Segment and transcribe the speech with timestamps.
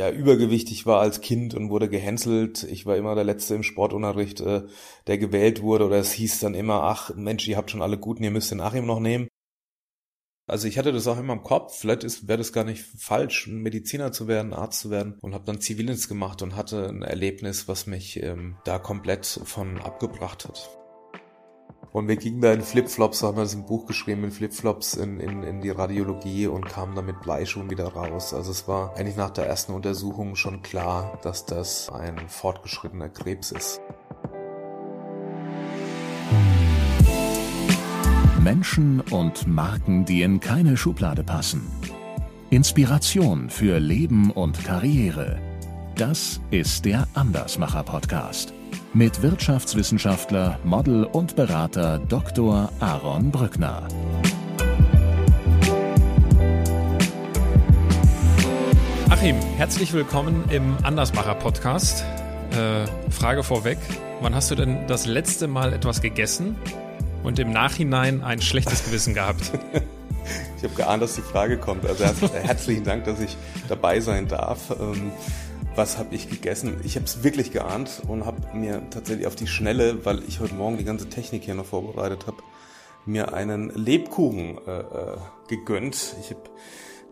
[0.00, 2.62] ja übergewichtig war als Kind und wurde gehänselt.
[2.64, 4.62] Ich war immer der Letzte im Sportunterricht, äh,
[5.06, 5.84] der gewählt wurde.
[5.84, 8.62] Oder es hieß dann immer, ach Mensch, ihr habt schon alle Guten, ihr müsst den
[8.62, 9.28] Achim noch nehmen.
[10.46, 14.10] Also ich hatte das auch immer im Kopf, vielleicht wäre das gar nicht falsch, Mediziner
[14.10, 17.86] zu werden, Arzt zu werden und habe dann Zivildienst gemacht und hatte ein Erlebnis, was
[17.86, 20.79] mich ähm, da komplett von abgebracht hat.
[21.92, 25.18] Und wir gingen da in Flipflops, haben wir das im Buch geschrieben, in Flipflops in,
[25.18, 28.32] in, in die Radiologie und kamen dann mit Bleischuhen wieder raus.
[28.32, 33.50] Also es war eigentlich nach der ersten Untersuchung schon klar, dass das ein fortgeschrittener Krebs
[33.50, 33.80] ist.
[38.40, 41.66] Menschen und Marken, die in keine Schublade passen.
[42.50, 45.40] Inspiration für Leben und Karriere.
[45.96, 48.54] Das ist der Andersmacher Podcast
[48.92, 52.72] mit Wirtschaftswissenschaftler, Model und Berater Dr.
[52.80, 53.86] Aaron Brückner.
[59.08, 62.04] Achim, herzlich willkommen im Andersmacher Podcast.
[62.50, 63.78] Äh, Frage vorweg:
[64.20, 66.56] Wann hast du denn das letzte Mal etwas gegessen
[67.22, 69.52] und im Nachhinein ein schlechtes Gewissen gehabt?
[70.56, 71.86] ich habe geahnt, dass die Frage kommt.
[71.86, 73.36] Also herzlichen Dank, dass ich
[73.68, 74.70] dabei sein darf.
[74.80, 75.12] Ähm,
[75.76, 76.80] was habe ich gegessen?
[76.84, 80.54] Ich habe es wirklich geahnt und habe mir tatsächlich auf die Schnelle, weil ich heute
[80.54, 82.38] Morgen die ganze Technik hier noch vorbereitet habe,
[83.06, 85.16] mir einen Lebkuchen äh, äh,
[85.48, 86.16] gegönnt.
[86.20, 86.42] Ich habe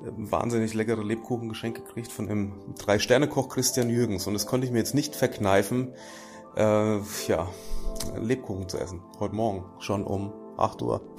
[0.05, 4.73] äh, wahnsinnig leckere Lebkuchen geschenkt gekriegt von dem Drei-Sterne-Koch Christian Jürgens und das konnte ich
[4.73, 5.95] mir jetzt nicht verkneifen,
[6.57, 7.49] äh, ja,
[8.21, 9.03] Lebkuchen zu essen.
[9.19, 11.17] Heute Morgen, schon um 8 Uhr.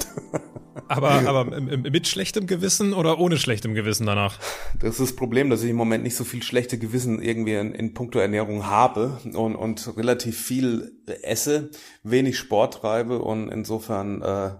[0.88, 4.40] aber aber mit schlechtem Gewissen oder ohne schlechtem Gewissen danach?
[4.80, 7.74] Das ist das Problem, dass ich im Moment nicht so viel schlechte Gewissen irgendwie in,
[7.74, 11.72] in puncto Ernährung habe und, und relativ viel esse,
[12.04, 14.52] wenig Sport treibe und insofern äh,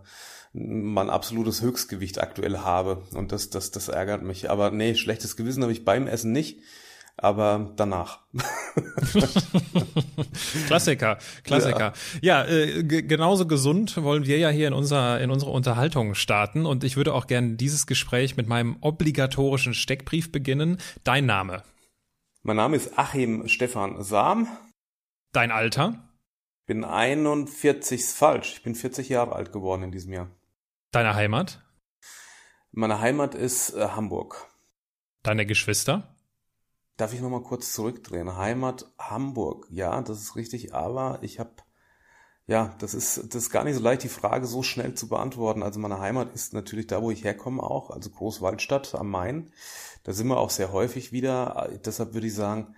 [0.54, 3.04] mein absolutes Höchstgewicht aktuell habe.
[3.14, 4.50] Und das, das, das ärgert mich.
[4.50, 6.60] Aber nee, schlechtes Gewissen habe ich beim Essen nicht
[7.24, 8.20] aber danach.
[10.68, 11.94] Klassiker, Klassiker.
[12.22, 16.66] Ja, ja äh, genauso gesund wollen wir ja hier in unserer in unserer Unterhaltung starten
[16.66, 20.80] und ich würde auch gerne dieses Gespräch mit meinem obligatorischen Steckbrief beginnen.
[21.04, 21.64] Dein Name?
[22.44, 24.48] Mein Name ist Achim Stefan Sam.
[25.34, 26.10] Dein Alter?
[26.66, 28.54] Bin 41 ist falsch.
[28.54, 30.30] Ich bin 40 Jahre alt geworden in diesem Jahr.
[30.92, 31.62] Deine Heimat?
[32.72, 34.48] Meine Heimat ist äh, Hamburg.
[35.24, 36.16] Deine Geschwister?
[37.00, 38.36] Darf ich nochmal kurz zurückdrehen?
[38.36, 41.52] Heimat Hamburg, ja, das ist richtig, aber ich habe,
[42.46, 45.64] ja, das ist, das ist gar nicht so leicht, die Frage so schnell zu beantworten.
[45.64, 49.50] Also meine Heimat ist natürlich da, wo ich herkomme auch, also Großwaldstadt am Main.
[50.04, 51.70] Da sind wir auch sehr häufig wieder.
[51.86, 52.76] Deshalb würde ich sagen,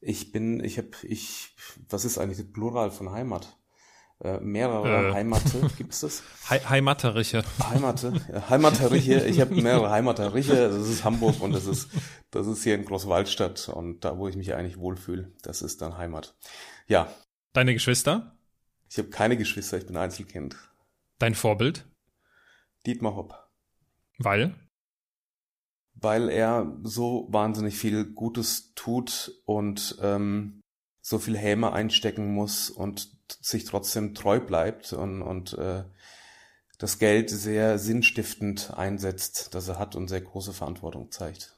[0.00, 1.54] ich bin, ich habe, ich,
[1.88, 3.56] was ist eigentlich das Plural von Heimat?
[4.22, 5.12] Äh, mehrere äh.
[5.14, 6.22] Heimate, gibt es das?
[6.50, 7.42] He Heimateriche.
[7.70, 8.12] Heimate,
[8.50, 9.24] Heimateriche.
[9.26, 10.68] Ich habe mehrere Heimateriche.
[10.68, 11.88] Das ist Hamburg und das ist,
[12.30, 15.96] das ist hier in Großwaldstadt und da, wo ich mich eigentlich wohlfühle, das ist dann
[15.96, 16.36] Heimat.
[16.86, 17.10] Ja.
[17.54, 18.36] Deine Geschwister?
[18.90, 20.56] Ich habe keine Geschwister, ich bin Einzelkind.
[21.18, 21.86] Dein Vorbild?
[22.86, 23.48] Dietmar Hopp.
[24.18, 24.54] Weil?
[25.94, 30.60] Weil er so wahnsinnig viel Gutes tut und ähm,
[31.00, 35.84] so viel Häme einstecken muss und sich trotzdem treu bleibt und, und äh,
[36.78, 41.54] das Geld sehr sinnstiftend einsetzt, das er hat und sehr große Verantwortung zeigt.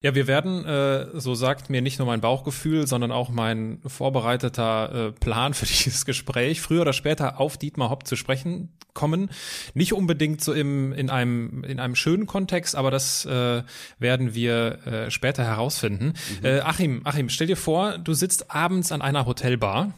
[0.00, 5.08] Ja, wir werden, äh, so sagt mir nicht nur mein Bauchgefühl, sondern auch mein vorbereiteter
[5.08, 9.30] äh, Plan für dieses Gespräch, früher oder später auf Dietmar Hopp zu sprechen kommen.
[9.74, 13.62] Nicht unbedingt so im, in, einem, in einem schönen Kontext, aber das äh,
[13.98, 16.14] werden wir äh, später herausfinden.
[16.40, 16.46] Mhm.
[16.46, 19.94] Äh, Achim, Achim, stell dir vor, du sitzt abends an einer Hotelbar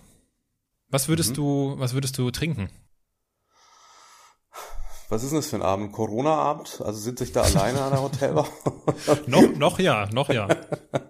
[0.91, 1.35] was würdest mhm.
[1.35, 2.71] du, was würdest du trinken?
[5.11, 5.91] Was ist denn das für ein Abend?
[5.91, 6.83] Corona-Abend?
[6.85, 8.49] Also sitze ich da alleine an der Hotelbar?
[9.27, 10.47] noch, noch ja, noch ja.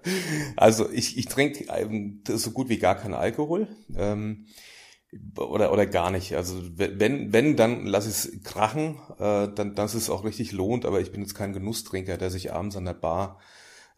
[0.56, 3.68] Also ich, ich trinke ähm, so gut wie gar keinen Alkohol.
[3.94, 4.46] Ähm,
[5.36, 6.34] oder, oder gar nicht.
[6.34, 11.00] Also wenn, wenn, dann lass es krachen, äh, dann, dass es auch richtig lohnt, aber
[11.00, 13.38] ich bin jetzt kein Genusstrinker, der sich abends an der Bar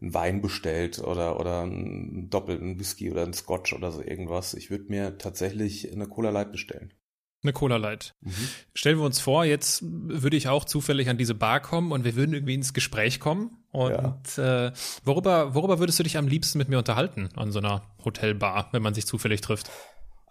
[0.03, 4.53] einen Wein bestellt oder, oder einen doppelten Whisky oder einen Scotch oder so irgendwas.
[4.53, 6.93] Ich würde mir tatsächlich eine Cola Light bestellen.
[7.41, 8.15] Eine Cola Light.
[8.21, 8.31] Mhm.
[8.73, 12.15] Stellen wir uns vor, jetzt würde ich auch zufällig an diese Bar kommen und wir
[12.15, 13.57] würden irgendwie ins Gespräch kommen.
[13.71, 14.67] Und ja.
[14.67, 14.73] äh,
[15.03, 18.81] worüber, worüber würdest du dich am liebsten mit mir unterhalten an so einer Hotelbar, wenn
[18.81, 19.69] man sich zufällig trifft?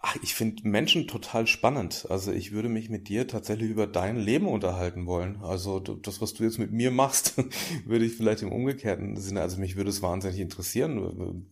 [0.05, 2.07] Ach, ich finde Menschen total spannend.
[2.09, 5.37] Also ich würde mich mit dir tatsächlich über dein Leben unterhalten wollen.
[5.41, 7.35] Also das, was du jetzt mit mir machst,
[7.85, 11.47] würde ich vielleicht im umgekehrten Sinne, also mich würde es wahnsinnig interessieren,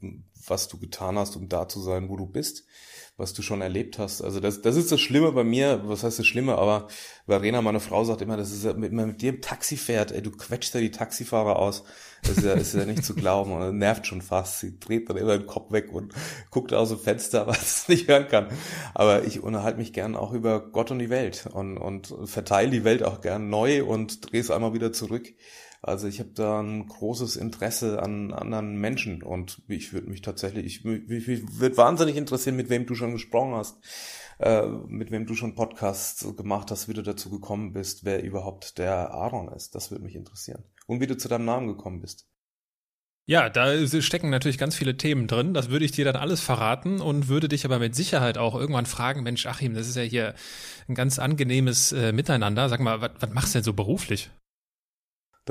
[0.45, 2.65] was du getan hast, um da zu sein, wo du bist
[3.21, 4.21] was du schon erlebt hast.
[4.21, 6.87] Also das, das ist das Schlimme bei mir, was heißt das Schlimme, aber
[7.27, 10.21] Verena, meine Frau, sagt immer, das ist ja, mit, mit dir im Taxi fährt, ey,
[10.21, 11.83] du quetscht ja die Taxifahrer aus.
[12.23, 14.59] Das ist ja, ist ja nicht zu glauben und nervt schon fast.
[14.59, 16.13] Sie dreht dann immer den Kopf weg und
[16.49, 18.47] guckt aus dem Fenster, was es nicht hören kann.
[18.93, 22.83] Aber ich unterhalte mich gern auch über Gott und die Welt und, und verteile die
[22.83, 25.33] Welt auch gern neu und drehe es einmal wieder zurück.
[25.83, 30.65] Also ich habe da ein großes Interesse an anderen Menschen und ich würde mich tatsächlich,
[30.65, 33.77] ich, ich, ich würde wahnsinnig interessieren, mit wem du schon gesprochen hast,
[34.37, 38.77] äh, mit wem du schon Podcasts gemacht hast, wie du dazu gekommen bist, wer überhaupt
[38.77, 39.73] der Aaron ist.
[39.73, 40.63] Das würde mich interessieren.
[40.85, 42.27] Und wie du zu deinem Namen gekommen bist.
[43.27, 45.53] Ja, da stecken natürlich ganz viele Themen drin.
[45.53, 48.85] Das würde ich dir dann alles verraten und würde dich aber mit Sicherheit auch irgendwann
[48.85, 50.35] fragen, Mensch, Achim, das ist ja hier
[50.87, 52.67] ein ganz angenehmes äh, Miteinander.
[52.67, 54.31] Sag mal, was, machst du denn so beruflich?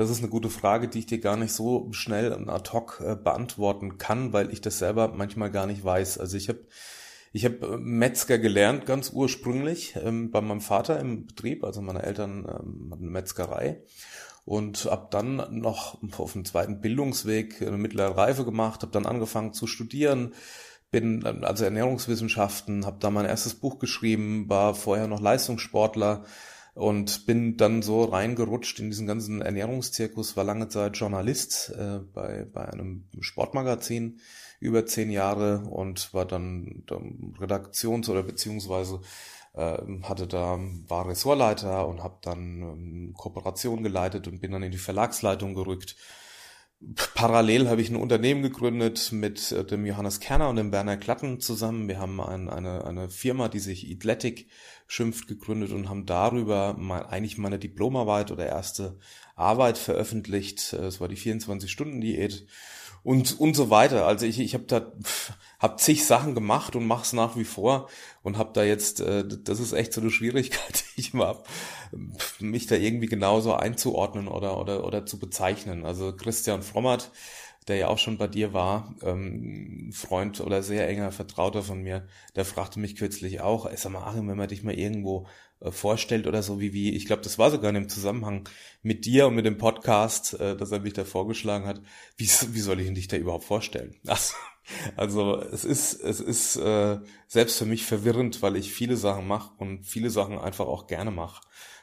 [0.01, 3.03] Das ist eine gute Frage, die ich dir gar nicht so schnell und ad hoc
[3.05, 6.17] äh, beantworten kann, weil ich das selber manchmal gar nicht weiß.
[6.17, 6.65] Also ich habe
[7.33, 12.01] ich hab äh, Metzger gelernt, ganz ursprünglich, ähm, bei meinem Vater im Betrieb, also meine
[12.01, 13.83] Eltern ähm, hatten Metzgerei.
[14.43, 19.53] Und ab dann noch auf dem zweiten Bildungsweg eine mittlere Reife gemacht, habe dann angefangen
[19.53, 20.33] zu studieren,
[20.89, 26.25] bin also Ernährungswissenschaften, habe da mein erstes Buch geschrieben, war vorher noch Leistungssportler,
[26.73, 32.45] und bin dann so reingerutscht in diesen ganzen Ernährungszirkus, war lange Zeit Journalist äh, bei,
[32.51, 34.19] bei einem Sportmagazin
[34.59, 39.01] über zehn Jahre und war dann, dann Redaktions- oder beziehungsweise
[39.53, 44.71] äh, hatte da, war Ressortleiter und habe dann ähm, Kooperation geleitet und bin dann in
[44.71, 45.97] die Verlagsleitung gerückt.
[47.13, 51.39] Parallel habe ich ein Unternehmen gegründet mit äh, dem Johannes Kerner und dem Werner Klatten
[51.39, 51.87] zusammen.
[51.87, 54.47] Wir haben ein, eine, eine Firma, die sich Athletic
[54.91, 58.99] schimpft, gegründet und haben darüber mal, eigentlich meine Diplomarbeit oder erste
[59.37, 60.73] Arbeit veröffentlicht.
[60.73, 62.45] Es war die 24-Stunden-Diät
[63.01, 64.05] und und so weiter.
[64.05, 64.91] Also ich ich habe da
[65.59, 67.87] hab zig Sachen gemacht und mache es nach wie vor
[68.21, 71.47] und habe da jetzt äh, das ist echt so eine Schwierigkeit, die ich immer hab,
[72.39, 75.85] mich da irgendwie genauso einzuordnen oder oder oder zu bezeichnen.
[75.85, 77.11] Also Christian Frommert
[77.71, 82.05] der ja auch schon bei dir war, ähm, Freund oder sehr enger Vertrauter von mir,
[82.35, 85.25] der fragte mich kürzlich auch, ey, sag mal, Achim, wenn man dich mal irgendwo
[85.61, 88.49] äh, vorstellt oder so, wie, wie, ich glaube, das war sogar in dem Zusammenhang
[88.81, 91.81] mit dir und mit dem Podcast, äh, dass er mich da vorgeschlagen hat,
[92.17, 93.95] wie, wie soll ich dich da überhaupt vorstellen?
[94.05, 94.35] Also,
[94.95, 99.53] also es ist, es ist äh, selbst für mich verwirrend, weil ich viele Sachen mache
[99.57, 101.41] und viele Sachen einfach auch gerne mache.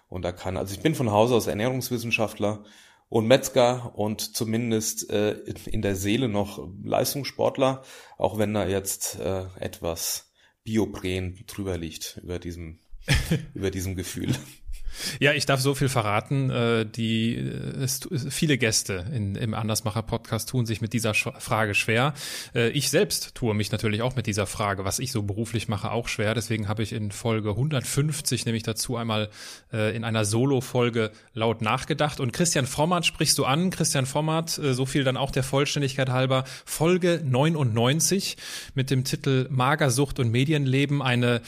[0.08, 2.62] Und da kann, also ich bin von Hause aus Ernährungswissenschaftler,
[3.08, 5.32] und Metzger und zumindest äh,
[5.66, 7.82] in der Seele noch Leistungssportler,
[8.18, 10.32] auch wenn da jetzt äh, etwas
[10.64, 12.80] Biopren drüber liegt über diesem,
[13.54, 14.34] über diesem Gefühl.
[15.20, 16.50] Ja, ich darf so viel verraten.
[16.50, 18.00] Äh, die äh, es,
[18.30, 22.14] viele Gäste in, im Andersmacher Podcast tun sich mit dieser Frage schwer.
[22.54, 25.90] Äh, ich selbst tue mich natürlich auch mit dieser Frage, was ich so beruflich mache,
[25.90, 26.34] auch schwer.
[26.34, 29.28] Deswegen habe ich in Folge 150 nämlich dazu einmal
[29.70, 32.20] in einer Solo-Folge laut nachgedacht.
[32.20, 33.70] Und Christian Format sprichst du an.
[33.70, 36.44] Christian Format, so viel dann auch der Vollständigkeit halber.
[36.64, 38.36] Folge 99
[38.74, 41.02] mit dem Titel Magersucht und Medienleben.
[41.02, 41.42] Eine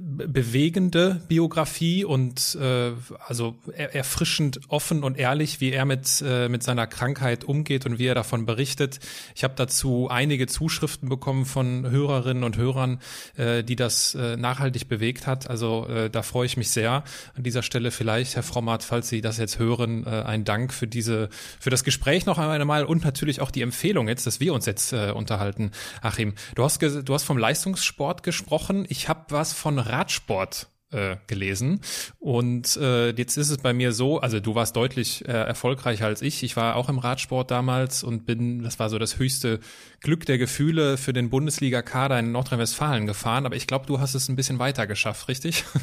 [0.00, 2.92] bewegende Biografie und äh,
[3.26, 7.98] also er, erfrischend offen und ehrlich, wie er mit äh, mit seiner Krankheit umgeht und
[7.98, 9.00] wie er davon berichtet.
[9.34, 13.00] Ich habe dazu einige Zuschriften bekommen von Hörerinnen und Hörern,
[13.36, 15.50] äh, die das äh, nachhaltig bewegt hat.
[15.50, 17.04] Also äh, da freue ich mich sehr.
[17.36, 20.86] An dieser Stelle vielleicht, Herr Frommat, falls Sie das jetzt hören, äh, ein Dank für
[20.86, 21.28] diese
[21.60, 24.92] für das Gespräch noch einmal und natürlich auch die Empfehlung jetzt, dass wir uns jetzt
[24.92, 25.70] äh, unterhalten.
[26.00, 28.86] Achim, du hast du hast vom Leistungssport gesprochen.
[28.88, 31.80] Ich habe was von Radsport äh, gelesen.
[32.20, 36.22] Und äh, jetzt ist es bei mir so, also du warst deutlich äh, erfolgreicher als
[36.22, 36.42] ich.
[36.42, 39.60] Ich war auch im Radsport damals und bin, das war so das höchste
[40.00, 43.46] Glück der Gefühle für den Bundesliga-Kader in Nordrhein-Westfalen gefahren.
[43.46, 45.64] Aber ich glaube, du hast es ein bisschen weiter geschafft, richtig?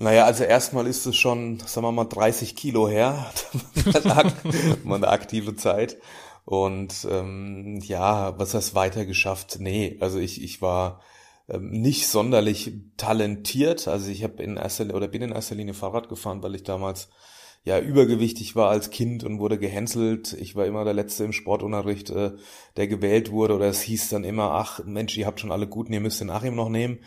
[0.00, 3.32] Naja, also erstmal ist es schon, sagen wir mal, 30 Kilo her,
[4.84, 5.96] meine aktive Zeit.
[6.44, 9.56] Und ähm, ja, was heißt weiter geschafft?
[9.58, 11.00] Nee, also ich, ich war
[11.56, 13.88] nicht sonderlich talentiert.
[13.88, 17.08] Also ich habe in erster oder bin in erster Linie Fahrrad gefahren, weil ich damals
[17.64, 20.34] ja übergewichtig war als Kind und wurde gehänselt.
[20.34, 22.32] Ich war immer der Letzte im Sportunterricht, äh,
[22.76, 25.92] der gewählt wurde oder es hieß dann immer, ach Mensch, ihr habt schon alle guten,
[25.92, 27.00] ihr müsst den Achim noch nehmen.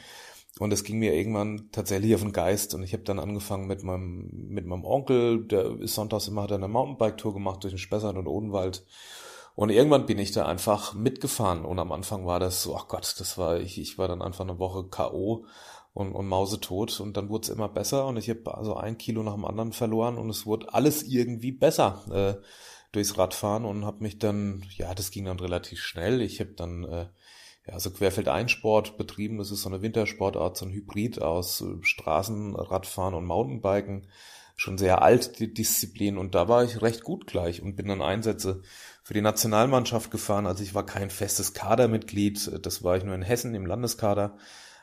[0.59, 3.83] Und es ging mir irgendwann tatsächlich auf den Geist und ich habe dann angefangen mit
[3.83, 8.17] meinem mit meinem Onkel, der ist sonntags immer hat eine Mountainbike-Tour gemacht durch den Spessart
[8.17, 8.83] und Odenwald
[9.55, 13.15] und irgendwann bin ich da einfach mitgefahren und am Anfang war das so, ach Gott,
[13.19, 15.45] das war, ich, ich war dann einfach eine Woche K.O.
[15.93, 19.23] und, und mausetot und dann wurde es immer besser und ich habe also ein Kilo
[19.23, 22.45] nach dem anderen verloren und es wurde alles irgendwie besser äh,
[22.91, 26.21] durchs Radfahren und habe mich dann, ja, das ging dann relativ schnell.
[26.21, 27.05] Ich habe dann äh,
[27.67, 29.37] ja, so Querfeldeinsport betrieben.
[29.37, 34.07] Das ist so eine Wintersportart, so ein Hybrid aus äh, Straßenradfahren und Mountainbiken.
[34.55, 36.17] Schon sehr alt, die Disziplin.
[36.17, 38.61] Und da war ich recht gut gleich und bin dann Einsätze
[39.03, 40.45] für die Nationalmannschaft gefahren.
[40.45, 42.65] Also ich war kein festes Kadermitglied.
[42.65, 44.37] Das war ich nur in Hessen im Landeskader.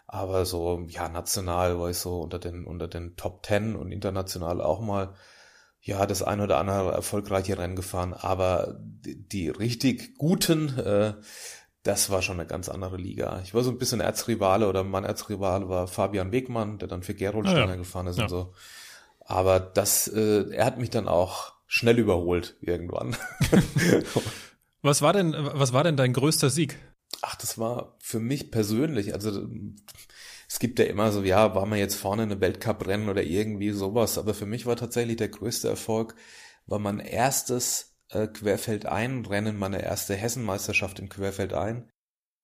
[0.06, 4.62] Aber so, ja, national war ich so unter den, unter den Top Ten und international
[4.62, 5.14] auch mal,
[5.80, 8.14] ja, das ein oder andere erfolgreiche Rennen gefahren.
[8.14, 11.14] Aber die, die richtig guten, äh,
[11.82, 13.40] das war schon eine ganz andere Liga.
[13.44, 17.14] Ich war so ein bisschen Erzrivale oder mein Erzrivale war Fabian Wegmann, der dann für
[17.14, 17.76] Gerold ah, Steiner ja.
[17.76, 18.24] gefahren ist ja.
[18.24, 18.54] und so.
[19.20, 23.14] Aber das, äh, er hat mich dann auch schnell überholt irgendwann.
[24.82, 26.78] was war denn, was war denn dein größter Sieg?
[27.22, 29.46] Ach, das war für mich persönlich, also
[30.48, 33.70] es gibt ja immer so, ja, war man jetzt vorne in einem Weltcup-Rennen oder irgendwie
[33.70, 36.14] sowas, aber für mich war tatsächlich der größte Erfolg,
[36.66, 41.90] war mein erstes äh, Querfeldein-Rennen, meine erste Hessenmeisterschaft im Querfeldein,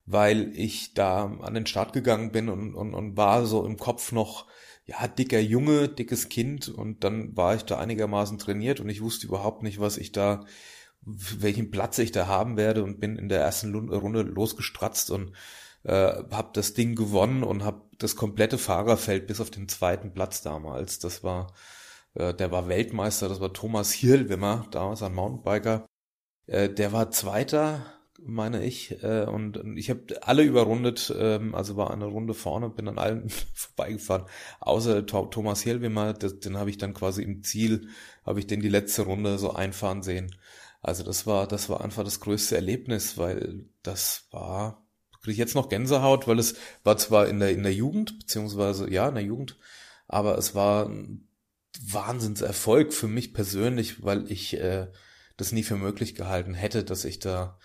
[0.04, 4.12] weil ich da an den Start gegangen bin und, und, und war so im Kopf
[4.12, 4.49] noch,
[4.87, 9.26] ja, dicker Junge, dickes Kind und dann war ich da einigermaßen trainiert und ich wusste
[9.26, 10.45] überhaupt nicht, was ich da
[11.07, 15.33] welchen Platz ich da haben werde und bin in der ersten Runde losgestratzt und
[15.85, 20.43] äh, habe das Ding gewonnen und habe das komplette Fahrerfeld bis auf den zweiten Platz
[20.43, 20.99] damals.
[20.99, 21.53] Das war,
[22.14, 25.87] äh, der war Weltmeister, das war Thomas Hirlwimmer, damals ein Mountainbiker.
[26.47, 27.85] Äh, der war Zweiter,
[28.26, 32.88] meine ich, äh, und ich habe alle überrundet, ähm, also war eine Runde vorne, bin
[32.88, 34.26] an allen vorbeigefahren,
[34.61, 37.88] außer Thomas Hirlwimmer, den habe ich dann quasi im Ziel,
[38.25, 40.35] habe ich den die letzte Runde so einfahren sehen.
[40.83, 44.87] Also das war, das war einfach das größte Erlebnis, weil das war,
[45.23, 48.90] kriege ich jetzt noch Gänsehaut, weil es war zwar in der, in der Jugend, beziehungsweise,
[48.90, 49.59] ja, in der Jugend,
[50.09, 51.28] aber es war ein
[51.81, 54.88] Wahnsinnserfolg für mich persönlich, weil ich äh,
[55.37, 57.59] das nie für möglich gehalten hätte, dass ich da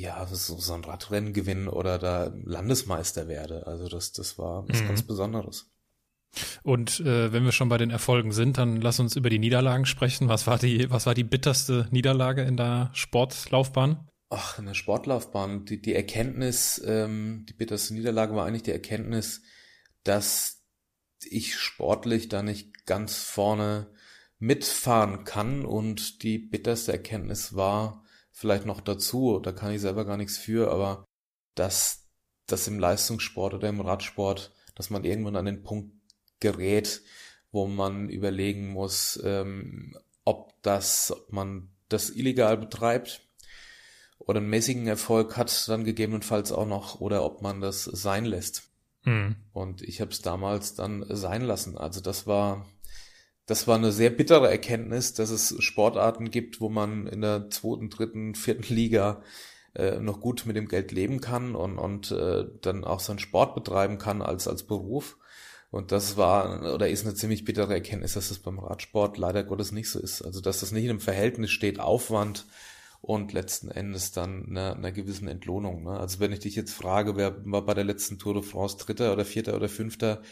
[0.00, 3.66] ja so, so ein Radrennen gewinne oder da Landesmeister werde.
[3.66, 4.88] Also das, das war was mhm.
[4.88, 5.70] ganz Besonderes.
[6.62, 9.86] Und äh, wenn wir schon bei den Erfolgen sind, dann lass uns über die Niederlagen
[9.86, 10.28] sprechen.
[10.28, 14.08] Was war die, was war die bitterste Niederlage in der Sportlaufbahn?
[14.28, 15.64] Ach, in der Sportlaufbahn.
[15.64, 19.42] Die, die Erkenntnis, ähm, die bitterste Niederlage war eigentlich die Erkenntnis,
[20.04, 20.62] dass
[21.28, 23.88] ich sportlich da nicht ganz vorne
[24.38, 25.64] mitfahren kann.
[25.64, 28.04] Und die bitterste Erkenntnis war
[28.40, 31.04] vielleicht noch dazu, da kann ich selber gar nichts für, aber
[31.54, 32.08] dass
[32.46, 35.92] das im Leistungssport oder im Radsport, dass man irgendwann an den Punkt
[36.40, 37.02] gerät,
[37.52, 39.94] wo man überlegen muss, ähm,
[40.24, 43.28] ob das, ob man das illegal betreibt
[44.18, 48.70] oder einen mäßigen Erfolg hat, dann gegebenenfalls auch noch, oder ob man das sein lässt.
[49.04, 49.36] Mhm.
[49.52, 51.76] Und ich habe es damals dann sein lassen.
[51.76, 52.64] Also das war,
[53.50, 57.90] das war eine sehr bittere Erkenntnis, dass es Sportarten gibt, wo man in der zweiten,
[57.90, 59.22] dritten, vierten Liga
[59.74, 63.56] äh, noch gut mit dem Geld leben kann und, und äh, dann auch seinen Sport
[63.56, 65.16] betreiben kann als, als Beruf.
[65.72, 69.72] Und das war oder ist eine ziemlich bittere Erkenntnis, dass das beim Radsport leider Gottes
[69.72, 70.22] nicht so ist.
[70.22, 72.46] Also dass das nicht in einem Verhältnis steht, Aufwand
[73.00, 75.82] und letzten Endes dann einer, einer gewissen Entlohnung.
[75.82, 75.98] Ne?
[75.98, 79.12] Also wenn ich dich jetzt frage, wer war bei der letzten Tour de France Dritter
[79.12, 80.22] oder Vierter oder Fünfter,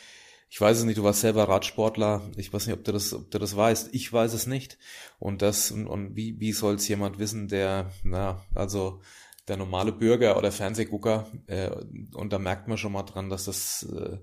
[0.49, 3.31] ich weiß es nicht, du warst selber Radsportler, ich weiß nicht, ob du das, ob
[3.31, 4.79] du das weißt, ich weiß es nicht.
[5.19, 9.03] Und das, und, und wie, wie soll es jemand wissen, der, na, also
[9.47, 11.71] der normale Bürger oder Fernsehgucker, äh,
[12.15, 14.19] und da merkt man schon mal dran, dass das äh,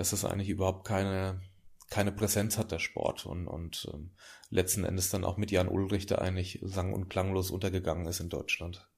[0.00, 1.42] dass das eigentlich überhaupt keine,
[1.90, 3.26] keine Präsenz hat, der Sport.
[3.26, 4.12] Und, und ähm,
[4.48, 8.30] letzten Endes dann auch mit Jan Ulrich, der eigentlich sang- und klanglos untergegangen ist in
[8.30, 8.88] Deutschland.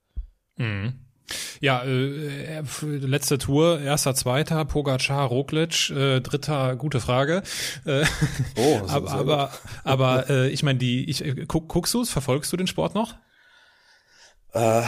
[0.56, 1.06] Mhm.
[1.60, 7.42] Ja, äh, äh letzte Tour, erster, zweiter, Pogacar, Roglic, äh, dritter, gute Frage.
[7.84, 8.04] Äh,
[8.56, 9.50] oh, aber aber,
[9.84, 12.94] aber äh, ich meine, die, ich, äh, guck, guckst du es, verfolgst du den Sport
[12.94, 13.14] noch?
[14.52, 14.82] Äh,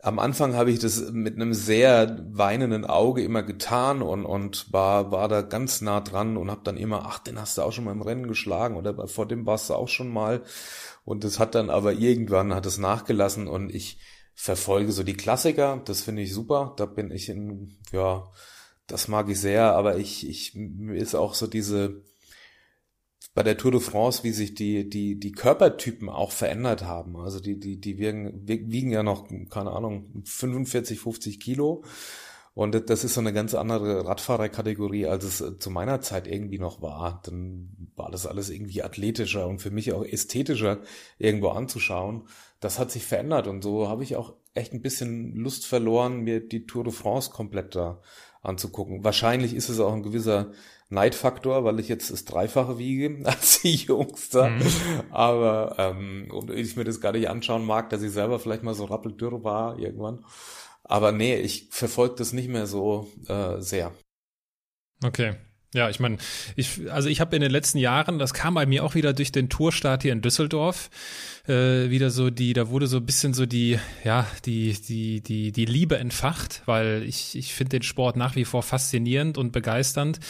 [0.00, 5.10] am Anfang habe ich das mit einem sehr weinenden Auge immer getan und, und war,
[5.10, 7.84] war da ganz nah dran und habe dann immer, ach, den hast du auch schon
[7.84, 10.42] mal im Rennen geschlagen oder vor dem warst du auch schon mal.
[11.04, 13.98] Und das hat dann aber irgendwann hat es nachgelassen und ich
[14.40, 18.30] verfolge so die Klassiker, das finde ich super, da bin ich in, ja,
[18.86, 22.04] das mag ich sehr, aber ich, ich, ist auch so diese,
[23.34, 27.16] bei der Tour de France, wie sich die, die, die Körpertypen auch verändert haben.
[27.16, 31.82] Also die, die, die wiegen, wiegen ja noch, keine Ahnung, 45, 50 Kilo.
[32.54, 36.80] Und das ist so eine ganz andere Radfahrerkategorie, als es zu meiner Zeit irgendwie noch
[36.80, 37.22] war.
[37.24, 40.80] Dann war das alles irgendwie athletischer und für mich auch ästhetischer
[41.18, 42.22] irgendwo anzuschauen.
[42.60, 46.46] Das hat sich verändert und so habe ich auch echt ein bisschen Lust verloren, mir
[46.46, 48.00] die Tour de France komplett da
[48.42, 49.04] anzugucken.
[49.04, 50.52] Wahrscheinlich ist es auch ein gewisser
[50.90, 54.48] Neidfaktor, weil ich jetzt das Dreifache wiege als die Jungs da.
[54.50, 54.62] Mhm.
[55.10, 58.74] Aber ähm, und ich mir das gar nicht anschauen mag, dass ich selber vielleicht mal
[58.74, 60.24] so rappeldürr war irgendwann.
[60.84, 63.92] Aber nee, ich verfolge das nicht mehr so äh, sehr.
[65.04, 65.34] Okay.
[65.74, 66.16] Ja, ich meine,
[66.56, 69.32] ich, also ich habe in den letzten Jahren, das kam bei mir auch wieder durch
[69.32, 70.88] den Tourstart hier in Düsseldorf,
[71.46, 75.52] äh, wieder so die, da wurde so ein bisschen so die, ja, die, die, die,
[75.52, 80.20] die Liebe entfacht, weil ich, ich finde den Sport nach wie vor faszinierend und begeisternd.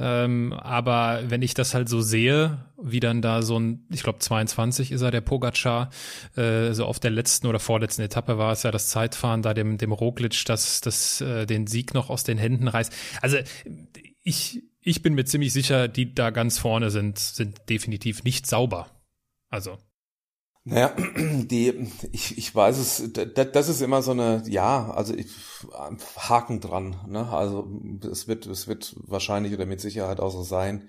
[0.00, 4.20] Ähm, aber wenn ich das halt so sehe, wie dann da so ein, ich glaube
[4.20, 5.90] 22 ist er, der Pogacar,
[6.36, 9.76] äh, so auf der letzten oder vorletzten Etappe war es ja das Zeitfahren, da dem,
[9.76, 12.90] dem Roglic, das, das, äh, den Sieg noch aus den Händen reißt.
[13.20, 13.36] Also
[14.22, 18.86] ich, ich bin mir ziemlich sicher, die da ganz vorne sind, sind definitiv nicht sauber.
[19.50, 19.78] Also.
[20.62, 25.28] Naja, die, ich, ich weiß es, das ist immer so eine, ja, also ich,
[26.16, 27.28] Haken dran, ne?
[27.28, 27.68] Also
[28.10, 30.88] es wird, es wird wahrscheinlich oder mit Sicherheit auch so sein.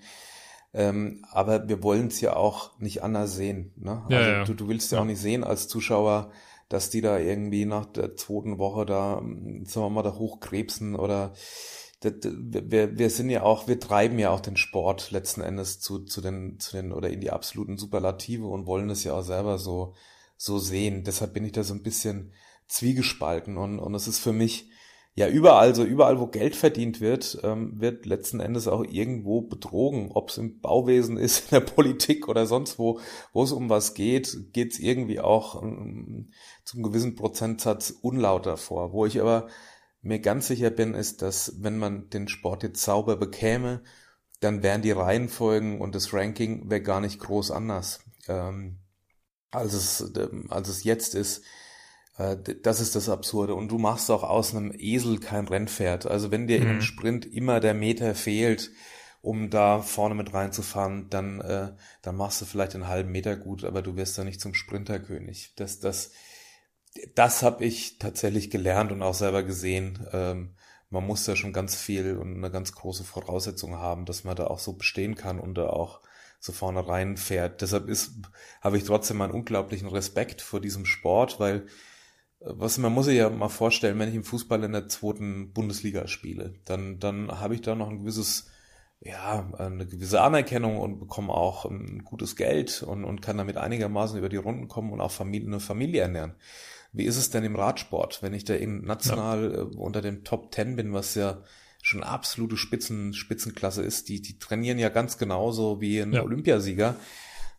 [0.72, 3.72] Ähm, aber wir wollen es ja auch nicht anders sehen.
[3.76, 4.02] Ne?
[4.02, 4.44] Also ja, ja.
[4.44, 6.30] Du, du willst ja, ja, auch nicht sehen als Zuschauer,
[6.68, 11.32] dass die da irgendwie nach der zweiten Woche da, sagen wir mal, da hochkrebsen oder
[12.00, 16.20] wir, wir sind ja auch, wir treiben ja auch den Sport letzten Endes zu, zu
[16.20, 19.94] den, zu den oder in die absoluten Superlative und wollen es ja auch selber so,
[20.36, 21.02] so sehen.
[21.04, 22.32] Deshalb bin ich da so ein bisschen
[22.68, 24.70] zwiegespalten und, und es ist für mich,
[25.14, 30.12] ja, überall, so überall, wo Geld verdient wird, ähm, wird letzten Endes auch irgendwo betrogen.
[30.12, 33.00] Ob es im Bauwesen ist, in der Politik oder sonst wo,
[33.32, 36.30] wo es um was geht, geht es irgendwie auch ähm,
[36.64, 38.92] zum gewissen Prozentsatz unlauter vor.
[38.92, 39.48] Wo ich aber
[40.00, 43.82] mir ganz sicher bin, ist, dass wenn man den Sport jetzt sauber bekäme,
[44.40, 48.78] dann wären die Reihenfolgen und das Ranking wäre gar nicht groß anders, ähm,
[49.50, 51.44] als, es, ähm, als es jetzt ist.
[52.16, 53.54] Äh, das ist das Absurde.
[53.54, 56.06] Und du machst auch aus einem Esel kein Rennpferd.
[56.06, 56.70] Also wenn dir mhm.
[56.70, 58.70] im Sprint immer der Meter fehlt,
[59.20, 63.64] um da vorne mit reinzufahren, dann, äh, dann machst du vielleicht einen halben Meter gut,
[63.64, 65.54] aber du wirst da nicht zum Sprinterkönig.
[65.56, 66.12] Das, das,
[67.14, 70.06] das habe ich tatsächlich gelernt und auch selber gesehen.
[70.12, 70.54] Ähm,
[70.90, 74.46] man muss ja schon ganz viel und eine ganz große Voraussetzung haben, dass man da
[74.46, 76.00] auch so bestehen kann und da auch
[76.40, 77.60] so vorne rein fährt.
[77.60, 78.12] Deshalb ist,
[78.60, 81.66] habe ich trotzdem einen unglaublichen Respekt vor diesem Sport, weil
[82.40, 85.52] äh, was man muss sich ja mal vorstellen, wenn ich im Fußball in der zweiten
[85.52, 88.50] Bundesliga spiele, dann, dann habe ich da noch ein gewisses,
[89.00, 94.18] ja, eine gewisse Anerkennung und bekomme auch ein gutes Geld und, und kann damit einigermaßen
[94.18, 96.34] über die Runden kommen und auch Familie, eine Familie ernähren.
[96.92, 99.58] Wie ist es denn im Radsport, wenn ich da eben national ja.
[99.58, 101.42] Äh, unter den Top Ten bin, was ja
[101.82, 106.22] schon absolute Spitzen, Spitzenklasse ist, die, die trainieren ja ganz genauso wie ein ja.
[106.22, 106.96] Olympiasieger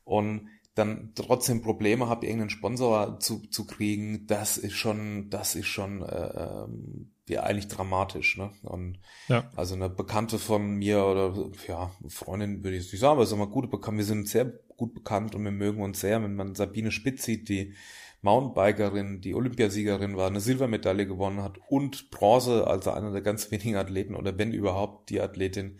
[0.03, 5.67] und dann trotzdem Probleme habe, irgendeinen Sponsor zu, zu kriegen, das ist schon, das ist
[5.67, 8.51] schon äh, ähm, ja eigentlich dramatisch, ne?
[8.63, 9.49] Und ja.
[9.55, 13.35] also eine Bekannte von mir oder ja, Freundin würde ich jetzt nicht sagen, aber so
[13.35, 14.45] mal gute Bekannte, wir sind sehr
[14.77, 17.73] gut bekannt und wir mögen uns sehr, wenn man Sabine Spitz sieht, die
[18.21, 23.75] Mountainbikerin, die Olympiasiegerin war, eine Silbermedaille gewonnen hat und Bronze, also einer der ganz wenigen
[23.75, 25.79] Athleten oder wenn überhaupt die Athletin,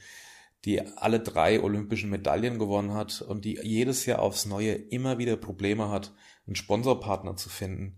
[0.66, 5.38] die alle drei olympischen Medaillen gewonnen hat und die jedes Jahr aufs Neue immer wieder
[5.38, 6.14] Probleme hat,
[6.48, 7.98] einen Sponsorpartner zu finden.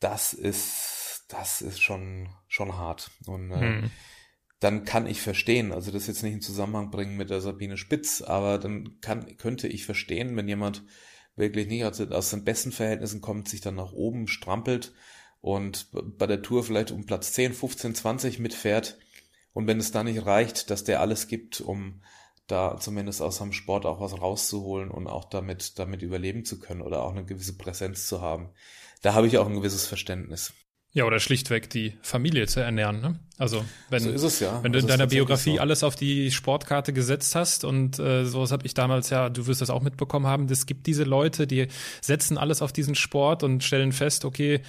[0.00, 3.10] Das ist, das ist schon, schon hart.
[3.26, 3.90] Und äh, hm.
[4.58, 8.22] dann kann ich verstehen, also das jetzt nicht in Zusammenhang bringen mit der Sabine Spitz,
[8.22, 10.82] aber dann kann, könnte ich verstehen, wenn jemand
[11.40, 14.92] wirklich nicht aus, aus den besten Verhältnissen kommt, sich dann nach oben strampelt
[15.40, 18.98] und bei der Tour vielleicht um Platz 10, 15, 20 mitfährt.
[19.52, 22.02] Und wenn es da nicht reicht, dass der alles gibt, um
[22.46, 26.82] da zumindest aus seinem Sport auch was rauszuholen und auch damit, damit überleben zu können
[26.82, 28.50] oder auch eine gewisse Präsenz zu haben.
[29.02, 30.52] Da habe ich auch ein gewisses Verständnis.
[30.92, 33.00] Ja, oder schlichtweg die Familie zu ernähren.
[33.00, 33.18] Ne?
[33.38, 34.62] Also wenn, so es, ja.
[34.62, 35.60] wenn du in deiner Biografie so.
[35.60, 39.60] alles auf die Sportkarte gesetzt hast und äh, sowas habe ich damals ja, du wirst
[39.60, 41.68] das auch mitbekommen haben, es gibt diese Leute, die
[42.00, 44.62] setzen alles auf diesen Sport und stellen fest, okay,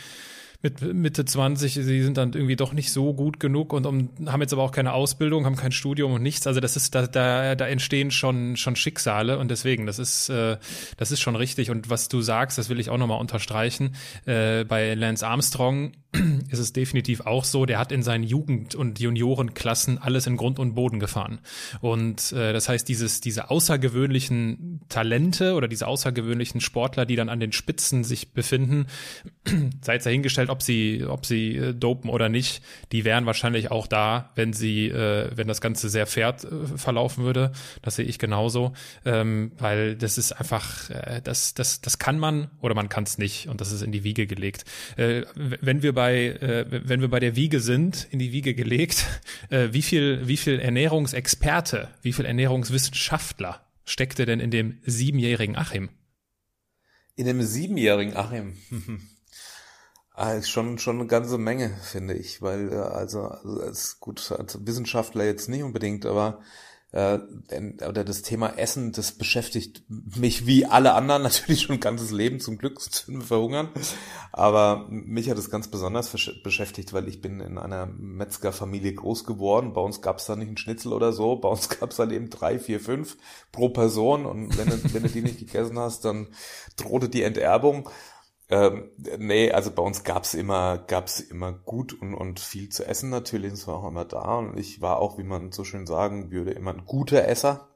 [0.64, 4.42] mit Mitte 20, sie sind dann irgendwie doch nicht so gut genug und um, haben
[4.42, 6.46] jetzt aber auch keine Ausbildung, haben kein Studium und nichts.
[6.46, 10.58] Also das ist, da, da, da entstehen schon, schon Schicksale und deswegen, das ist, äh,
[10.98, 11.72] das ist schon richtig.
[11.72, 13.96] Und was du sagst, das will ich auch nochmal unterstreichen.
[14.26, 15.94] Äh, bei Lance Armstrong
[16.50, 20.60] ist es definitiv auch so, der hat in seinen Jugend- und Juniorenklassen alles in Grund
[20.60, 21.40] und Boden gefahren.
[21.80, 27.40] Und äh, das heißt, dieses, diese außergewöhnlichen Talente oder diese außergewöhnlichen Sportler, die dann an
[27.40, 28.86] den Spitzen sich befinden,
[29.82, 32.62] sei es dahingestellt, ob sie, ob sie äh, dopen oder nicht,
[32.92, 37.24] die wären wahrscheinlich auch da, wenn sie, äh, wenn das Ganze sehr fair äh, verlaufen
[37.24, 37.52] würde.
[37.82, 38.74] Das sehe ich genauso,
[39.06, 43.18] ähm, weil das ist einfach, äh, das, das, das kann man oder man kann es
[43.18, 44.66] nicht und das ist in die Wiege gelegt.
[44.98, 49.06] Äh, wenn wir bei, äh, wenn wir bei der Wiege sind, in die Wiege gelegt,
[49.50, 55.90] äh, wie viel, wie viel Ernährungsexperte, wie viel Ernährungswissenschaftler steckte denn in dem siebenjährigen Achim?
[57.16, 58.58] In dem siebenjährigen Achim.
[60.14, 64.32] Ah, ist schon, schon eine ganze Menge, finde ich, weil, äh, also, also als gut,
[64.32, 66.42] als Wissenschaftler jetzt nicht unbedingt, aber
[66.92, 67.20] äh,
[67.88, 72.40] oder das Thema Essen, das beschäftigt mich wie alle anderen natürlich schon ein ganzes Leben
[72.42, 73.70] zum Glück zu verhungern.
[74.34, 76.10] Aber mich hat es ganz besonders
[76.44, 79.74] beschäftigt, weil ich bin in einer Metzgerfamilie groß geworden.
[79.74, 81.38] Bei uns gab es da nicht einen Schnitzel oder so.
[81.38, 83.18] Bei uns gab es halt eben drei, vier, fünf
[83.52, 84.26] pro Person.
[84.26, 86.28] Und wenn du, wenn du die nicht gegessen hast, dann
[86.76, 87.90] drohte die Enterbung.
[88.52, 93.10] Ähm, nee, also bei uns gab's immer, gab's immer gut und, und viel zu essen
[93.10, 93.54] natürlich.
[93.54, 94.36] Es war auch immer da.
[94.40, 97.70] Und ich war auch, wie man so schön sagen würde, immer ein guter Esser.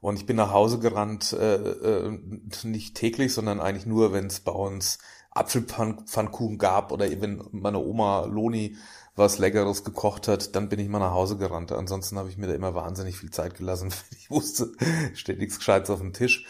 [0.00, 2.18] Und ich bin nach Hause gerannt, äh, äh,
[2.64, 4.98] nicht täglich, sondern eigentlich nur, wenn es bei uns
[5.32, 8.76] Apfelpfannkuchen gab oder wenn meine Oma Loni
[9.16, 11.72] was Leckeres gekocht hat, dann bin ich mal nach Hause gerannt.
[11.72, 13.92] Ansonsten habe ich mir da immer wahnsinnig viel Zeit gelassen.
[14.18, 14.72] Ich wusste,
[15.14, 16.46] steht nichts Gescheites auf dem Tisch.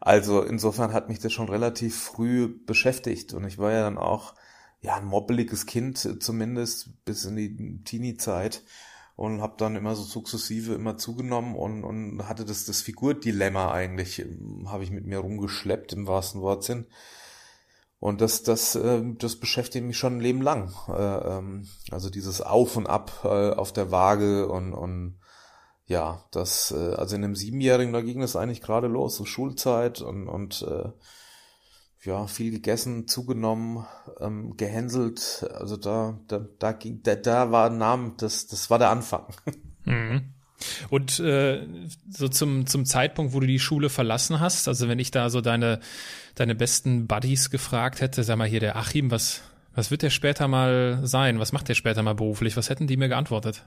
[0.00, 4.34] Also insofern hat mich das schon relativ früh beschäftigt und ich war ja dann auch
[4.80, 8.64] ja ein mobbeliges Kind zumindest bis in die Teenie-Zeit
[9.20, 14.20] und habe dann immer so sukzessive immer zugenommen und, und hatte das das Figurdilemma eigentlich
[14.20, 16.86] ähm, habe ich mit mir rumgeschleppt im wahrsten Wortsinn.
[17.98, 20.72] Und das das äh, das beschäftigt mich schon ein Leben lang.
[20.88, 20.92] Äh,
[21.36, 25.19] ähm, also dieses Auf und Ab äh, auf der Waage und und
[25.90, 30.00] ja, das, äh, also in einem Siebenjährigen, da ging es eigentlich gerade los, so Schulzeit
[30.00, 30.88] und, und äh,
[32.04, 33.84] ja, viel gegessen, zugenommen,
[34.20, 35.44] ähm, gehänselt.
[35.52, 39.26] Also da, da, da ging, da, da war Namen, das, das war der Anfang.
[39.86, 40.34] Mhm.
[40.90, 41.66] Und äh,
[42.10, 45.40] so zum, zum Zeitpunkt, wo du die Schule verlassen hast, also wenn ich da so
[45.40, 45.80] deine,
[46.34, 49.40] deine besten Buddies gefragt hätte, sag mal hier der Achim, was,
[49.74, 51.38] was wird der später mal sein?
[51.38, 52.58] Was macht der später mal beruflich?
[52.58, 53.64] Was hätten die mir geantwortet?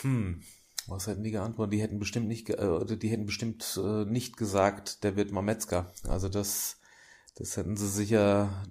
[0.00, 0.42] Hm,
[0.86, 1.74] was hätten die geantwortet?
[1.74, 5.92] Die hätten bestimmt nicht, äh, die hätten bestimmt äh, nicht gesagt, der wird mal Metzger.
[6.04, 6.78] Also das,
[7.36, 8.64] das hätten sie sicher.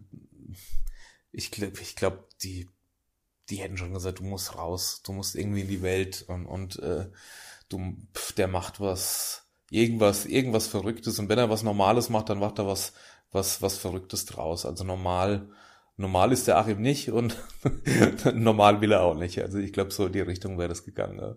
[1.32, 2.70] Ich glaube, ich glaube, die,
[3.50, 6.80] die hätten schon gesagt, du musst raus, du musst irgendwie in die Welt und, und
[6.80, 7.10] äh,
[7.70, 11.20] du, pf, der macht was, irgendwas, irgendwas Verrücktes.
[11.20, 12.94] Und wenn er was Normales macht, dann macht er was,
[13.32, 14.66] was, was Verrücktes draus.
[14.66, 15.50] Also normal
[15.98, 17.38] normal ist der Achim nicht und
[18.34, 19.42] normal will er auch nicht.
[19.42, 21.20] Also ich glaube, so in die Richtung wäre das gegangen.
[21.20, 21.36] Ja.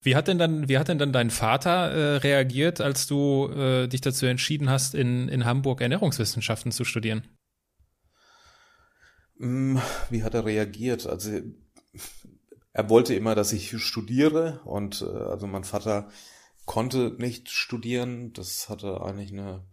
[0.00, 3.88] Wie hat denn dann, wie hat denn dann dein Vater äh, reagiert, als du äh,
[3.88, 7.26] dich dazu entschieden hast, in, in Hamburg Ernährungswissenschaften zu studieren?
[9.38, 9.78] Mm,
[10.10, 11.06] wie hat er reagiert?
[11.06, 11.40] Also
[12.72, 16.10] er wollte immer, dass ich studiere und äh, also mein Vater
[16.64, 18.32] konnte nicht studieren.
[18.34, 19.64] Das hatte eigentlich eine,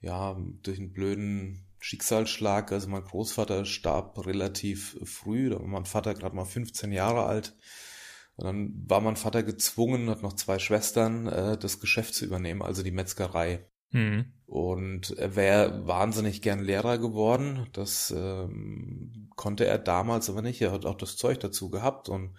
[0.00, 2.72] ja, durch einen blöden Schicksalsschlag.
[2.72, 7.56] Also mein Großvater starb relativ früh, da war mein Vater gerade mal 15 Jahre alt.
[8.36, 12.62] Und dann war mein Vater gezwungen, hat noch zwei Schwestern, äh, das Geschäft zu übernehmen,
[12.62, 13.66] also die Metzgerei.
[13.90, 14.32] Mhm.
[14.46, 17.66] Und er wäre wahnsinnig gern Lehrer geworden.
[17.72, 20.60] Das ähm, konnte er damals aber nicht.
[20.62, 22.34] Er hat auch das Zeug dazu gehabt und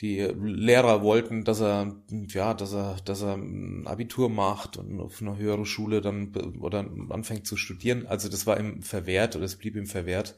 [0.00, 5.20] die Lehrer wollten, dass er, ja, dass er, dass er ein Abitur macht und auf
[5.22, 6.80] eine höhere Schule dann oder
[7.10, 8.06] anfängt zu studieren.
[8.06, 10.36] Also das war ihm verwehrt oder es blieb ihm verwehrt.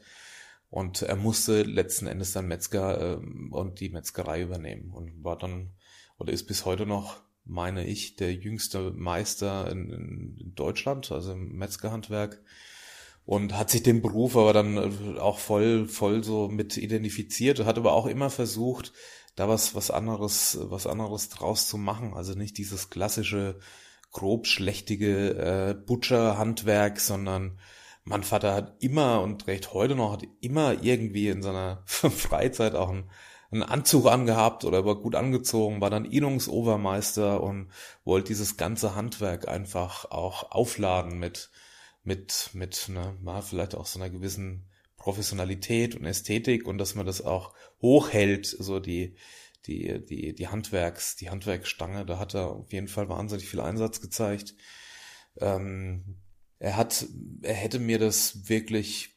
[0.69, 3.19] Und er musste letzten Endes dann Metzger äh,
[3.51, 5.71] und die Metzgerei übernehmen und war dann
[6.19, 11.55] oder ist bis heute noch, meine ich, der jüngste Meister in, in Deutschland, also im
[11.55, 12.43] Metzgerhandwerk
[13.27, 17.93] und hat sich den Beruf aber dann auch voll, voll so mit identifiziert, hat aber
[17.93, 18.93] auch immer versucht,
[19.37, 22.13] da was, was anderes, was anderes draus zu machen.
[22.15, 23.59] Also nicht dieses klassische,
[24.11, 27.59] grob schlechtige äh, Butcher-Handwerk, sondern
[28.03, 32.89] mein Vater hat immer und recht heute noch hat immer irgendwie in seiner Freizeit auch
[32.89, 33.11] einen,
[33.51, 37.69] einen Anzug angehabt oder war gut angezogen, war dann Innungsobermeister und
[38.05, 41.51] wollte dieses ganze Handwerk einfach auch aufladen mit,
[42.03, 44.66] mit, mit, ne, mal vielleicht auch so einer gewissen
[45.07, 49.15] Professionalität und Ästhetik und dass man das auch hochhält, so die,
[49.65, 54.01] die, die, die Handwerks, die Handwerksstange, da hat er auf jeden Fall wahnsinnig viel Einsatz
[54.01, 54.55] gezeigt.
[55.39, 56.17] Ähm,
[56.59, 57.05] er hat,
[57.41, 59.15] er hätte mir das wirklich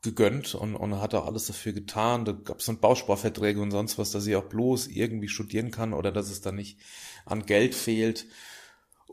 [0.00, 2.24] gegönnt und, und hat auch alles dafür getan.
[2.24, 5.92] Da gab es dann Bausparverträge und sonst was, dass ich auch bloß irgendwie studieren kann
[5.92, 6.80] oder dass es dann nicht
[7.26, 8.24] an Geld fehlt.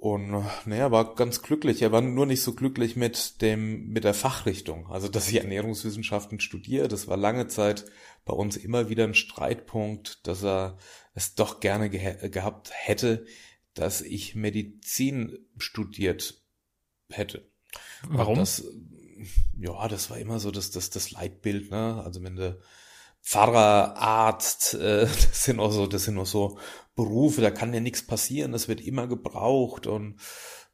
[0.04, 1.82] Und naja, war ganz glücklich.
[1.82, 4.88] Er war nur nicht so glücklich mit dem, mit der Fachrichtung.
[4.88, 7.86] Also, dass ich Ernährungswissenschaften studiere, das war lange Zeit
[8.26, 10.78] bei uns immer wieder ein Streitpunkt, dass er
[11.14, 13.26] es doch gerne ge gehabt hätte,
[13.76, 16.44] dass ich Medizin studiert
[17.10, 17.50] hätte.
[18.06, 18.40] Warum?
[18.40, 18.66] Das,
[19.58, 22.04] ja, das war immer so das, das, das Leitbild, ne?
[22.04, 22.60] Also wenn du
[23.22, 26.60] Pfarrer, Arzt, äh, das sind auch so, das sind auch so
[26.96, 30.20] Berufe, da kann ja nichts passieren, das wird immer gebraucht und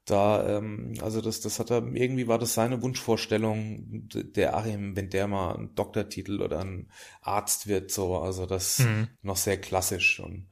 [0.10, 5.10] da, ähm, also das, das hat er, irgendwie war das seine Wunschvorstellung, der Achim, wenn
[5.10, 6.89] der mal einen Doktortitel oder ein
[7.21, 9.08] Arzt wird, so, also das mhm.
[9.21, 10.19] noch sehr klassisch.
[10.19, 10.47] Und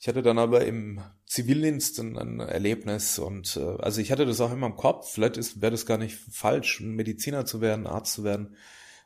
[0.00, 4.40] ich hatte dann aber im Zivildienst ein, ein Erlebnis und äh, also ich hatte das
[4.40, 8.12] auch immer im Kopf, vielleicht wäre das gar nicht falsch, ein Mediziner zu werden, Arzt
[8.12, 8.56] zu werden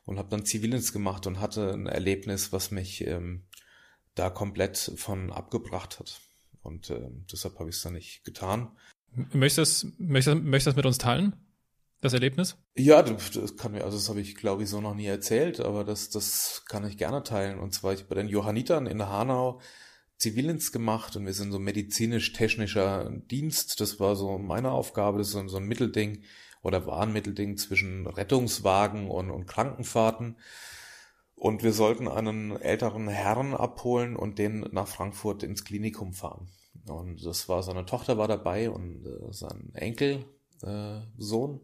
[0.05, 3.43] und habe dann Zivildienst gemacht und hatte ein Erlebnis, was mich ähm,
[4.15, 6.21] da komplett von abgebracht hat.
[6.61, 8.71] Und äh, deshalb habe ich es dann nicht getan.
[9.33, 11.35] Möchtest du möchtest, möchtest das mit uns teilen?
[12.01, 12.57] Das Erlebnis?
[12.75, 15.83] Ja, das kann mir, also das habe ich, glaube ich, so noch nie erzählt, aber
[15.83, 17.59] das, das kann ich gerne teilen.
[17.59, 19.61] Und zwar ich bei den Johannitern in Hanau
[20.17, 23.81] Zivildienst gemacht und wir sind so medizinisch-technischer Dienst.
[23.81, 26.23] Das war so meine Aufgabe, das ist so, so ein Mittelding
[26.61, 30.37] oder war ein Mittelding zwischen Rettungswagen und, und Krankenfahrten.
[31.41, 36.51] Und wir sollten einen älteren Herrn abholen und den nach Frankfurt ins Klinikum fahren.
[36.87, 41.55] Und das war seine Tochter war dabei und äh, sein Enkelsohn.
[41.55, 41.59] Äh,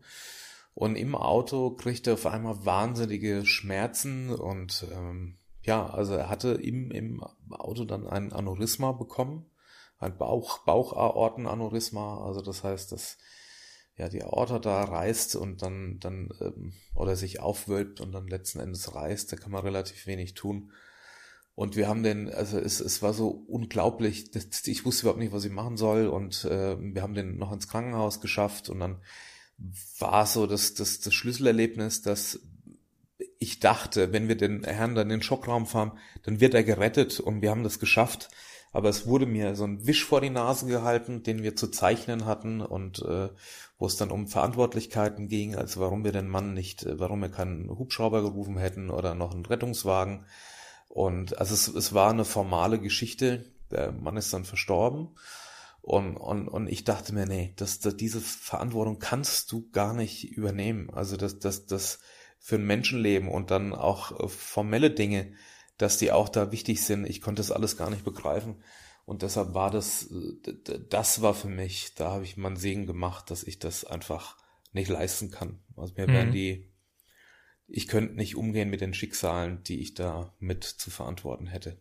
[0.74, 6.54] und im Auto kriegte er auf einmal wahnsinnige Schmerzen und ähm, ja, also er hatte
[6.54, 9.46] im, im Auto dann ein Aneurysma bekommen,
[10.00, 12.26] ein Bauch, Bauchaortenaneurysma.
[12.26, 13.20] Also das heißt, dass
[13.98, 18.60] ja die Aorta da reißt und dann dann ähm, oder sich aufwölbt und dann letzten
[18.60, 19.32] Endes reißt.
[19.32, 20.72] Da kann man relativ wenig tun.
[21.56, 25.34] Und wir haben den, also es, es war so unglaublich, dass ich wusste überhaupt nicht,
[25.34, 26.06] was ich machen soll.
[26.06, 29.02] Und äh, wir haben den noch ins Krankenhaus geschafft und dann
[29.98, 32.40] war so das, das, das Schlüsselerlebnis, dass
[33.40, 37.20] ich dachte, wenn wir den Herrn dann in den Schockraum fahren, dann wird er gerettet
[37.20, 38.30] und wir haben das geschafft.
[38.72, 42.26] Aber es wurde mir so ein Wisch vor die Nase gehalten, den wir zu zeichnen
[42.26, 43.30] hatten und äh,
[43.80, 47.70] wo es dann um Verantwortlichkeiten ging, also warum wir den Mann nicht, warum wir keinen
[47.70, 50.26] Hubschrauber gerufen hätten oder noch einen Rettungswagen.
[50.90, 53.52] Und also es, es war eine formale Geschichte.
[53.70, 55.10] Der Mann ist dann verstorben.
[55.82, 60.26] Und, und, und ich dachte mir, nee, das, das, diese Verantwortung kannst du gar nicht
[60.26, 60.90] übernehmen.
[60.92, 62.00] Also das, das, das
[62.40, 65.32] für ein Menschenleben und dann auch äh, formelle Dinge,
[65.78, 67.06] dass die auch da wichtig sind.
[67.06, 68.56] Ich konnte das alles gar nicht begreifen.
[69.08, 73.32] Und deshalb war das, äh, das war für mich, da habe ich meinen Segen gemacht,
[73.32, 74.38] dass ich das einfach
[74.74, 75.64] nicht leisten kann.
[75.76, 76.14] Also mir mhm.
[76.14, 76.68] werden die
[77.68, 81.78] ich könnte nicht umgehen mit den Schicksalen, die ich da mit zu verantworten hätte.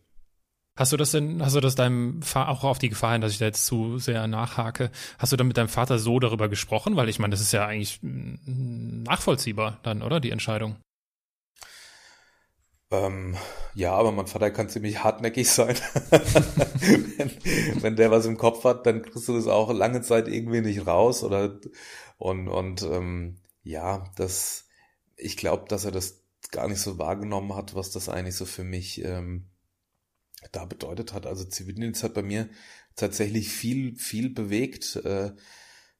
[0.75, 3.31] Hast du das denn, hast du das deinem Vater, auch auf die Gefahr hin, dass
[3.31, 6.95] ich da jetzt zu sehr nachhake, hast du dann mit deinem Vater so darüber gesprochen?
[6.95, 10.75] Weil ich meine, das ist ja eigentlich nachvollziehbar dann, oder, die Entscheidung?
[12.89, 13.35] Ähm,
[13.75, 15.75] ja, aber mein Vater kann ziemlich hartnäckig sein.
[16.09, 17.31] wenn,
[17.81, 20.87] wenn, der was im Kopf hat, dann kriegst du das auch lange Zeit irgendwie nicht
[20.87, 21.59] raus oder
[22.17, 24.67] und und ähm, ja, das
[25.17, 28.63] ich glaube, dass er das gar nicht so wahrgenommen hat, was das eigentlich so für
[28.63, 29.49] mich ähm,
[30.51, 31.25] da bedeutet hat.
[31.25, 32.49] Also Zivildienst hat bei mir
[32.95, 35.31] tatsächlich viel, viel bewegt, äh,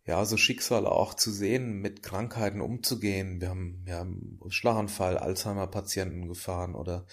[0.08, 3.42] ja, so Schicksale auch zu sehen, mit Krankheiten umzugehen.
[3.42, 4.08] Wir haben ja
[4.48, 7.06] Schlaganfall, Alzheimer-Patienten gefahren oder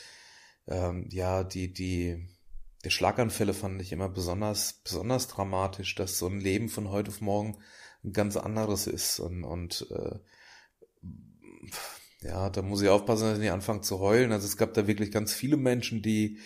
[0.69, 2.29] ähm, ja, die, die,
[2.85, 7.21] die Schlaganfälle fand ich immer besonders, besonders dramatisch, dass so ein Leben von heute auf
[7.21, 7.59] morgen
[8.05, 10.19] ein ganz anderes ist und, und äh,
[12.21, 14.31] ja, da muss ich aufpassen, dass ich nicht anfange zu heulen.
[14.31, 16.39] Also es gab da wirklich ganz viele Menschen, die,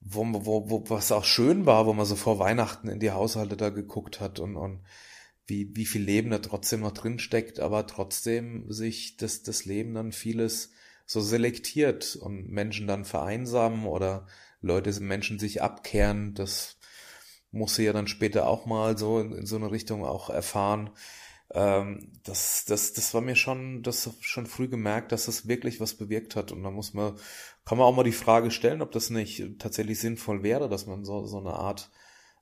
[0.00, 3.56] wo, wo, wo was auch schön war, wo man so vor Weihnachten in die Haushalte
[3.56, 4.80] da geguckt hat und, und
[5.50, 9.94] wie, wie viel Leben da trotzdem noch drin steckt, aber trotzdem sich das, das Leben
[9.94, 10.70] dann vieles
[11.04, 14.26] so selektiert und Menschen dann vereinsamen oder
[14.62, 16.34] Leute, Menschen sich abkehren.
[16.34, 16.78] Das
[17.50, 20.90] muss sie ja dann später auch mal so in, in so eine Richtung auch erfahren
[21.52, 25.94] ähm, das, das, das war mir schon, das schon früh gemerkt, dass das wirklich was
[25.94, 26.52] bewirkt hat.
[26.52, 27.16] Und da muss man,
[27.64, 31.04] kann man auch mal die Frage stellen, ob das nicht tatsächlich sinnvoll wäre, dass man
[31.04, 31.90] so, so eine Art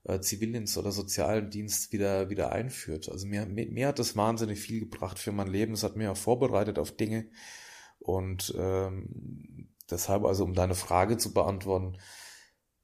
[0.09, 3.09] äh, Zivildienst oder sozialen Dienst wieder, wieder einführt.
[3.11, 5.75] Also mir, mir, mir hat das wahnsinnig viel gebracht für mein Leben.
[5.75, 7.27] Es hat mir auch vorbereitet auf Dinge.
[7.99, 11.99] Und ähm, deshalb, also um deine Frage zu beantworten,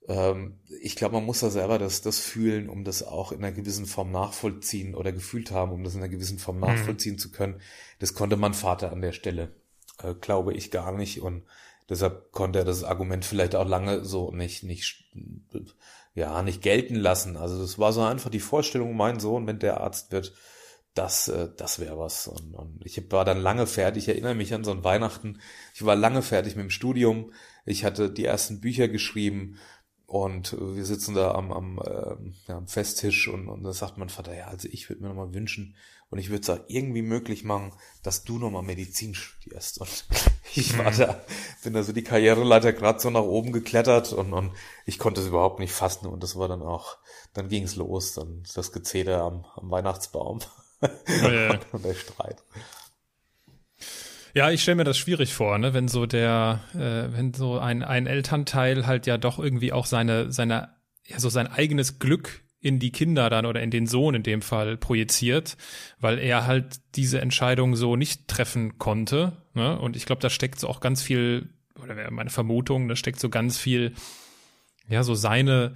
[0.06, 3.52] ähm, ich glaube, man muss da selber das, das fühlen, um das auch in einer
[3.52, 6.62] gewissen Form nachvollziehen oder gefühlt haben, um das in einer gewissen Form mhm.
[6.62, 7.18] nachvollziehen mhm.
[7.18, 7.60] zu können.
[8.00, 9.54] Das konnte mein Vater an der Stelle,
[10.02, 11.22] äh, glaube ich, gar nicht.
[11.22, 11.44] Und
[11.88, 15.06] deshalb konnte er das Argument vielleicht auch lange so nicht, nicht,
[16.14, 17.36] ja, nicht gelten lassen.
[17.36, 20.32] Also das war so einfach die Vorstellung, mein Sohn, wenn der Arzt wird,
[20.94, 22.28] das, äh, das wäre was.
[22.28, 24.04] Und, und ich war dann lange fertig.
[24.04, 25.40] Ich erinnere mich an so ein Weihnachten.
[25.74, 27.32] Ich war lange fertig mit dem Studium.
[27.66, 29.58] Ich hatte die ersten Bücher geschrieben
[30.06, 32.16] und wir sitzen da am, am, äh,
[32.48, 35.34] ja, am Festtisch und, und da sagt mein Vater, ja, also ich würde mir nochmal
[35.34, 35.74] wünschen
[36.10, 39.80] und ich würde es auch irgendwie möglich machen, dass du nochmal Medizin studierst.
[39.80, 40.06] Und
[40.54, 40.98] ich war mhm.
[40.98, 41.24] da,
[41.62, 44.52] bin da so die Karriereleiter gerade so nach oben geklettert und, und
[44.86, 46.98] ich konnte es überhaupt nicht fassen und das war dann auch,
[47.32, 50.40] dann ging es los, dann das Gezähler am, am Weihnachtsbaum.
[50.80, 52.42] Ja, und der Streit.
[54.34, 57.84] Ja, ich stelle mir das schwierig vor, ne, wenn so der, äh, wenn so ein,
[57.84, 60.70] ein Elternteil halt ja doch irgendwie auch seine, seine,
[61.06, 64.42] ja, so sein eigenes Glück in die Kinder dann oder in den Sohn in dem
[64.42, 65.56] Fall projiziert,
[66.00, 69.36] weil er halt diese Entscheidung so nicht treffen konnte.
[69.52, 69.78] Ne?
[69.78, 73.20] Und ich glaube, da steckt so auch ganz viel, oder wäre meine Vermutung, da steckt
[73.20, 73.92] so ganz viel,
[74.88, 75.74] ja, so seine,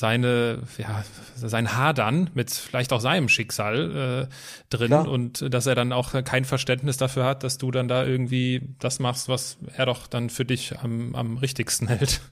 [0.00, 1.04] seine, ja,
[1.36, 5.06] sein Hadern mit vielleicht auch seinem Schicksal äh, drin Klar.
[5.06, 8.98] und dass er dann auch kein Verständnis dafür hat, dass du dann da irgendwie das
[8.98, 12.22] machst, was er doch dann für dich am, am richtigsten hält.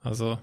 [0.00, 0.38] Also.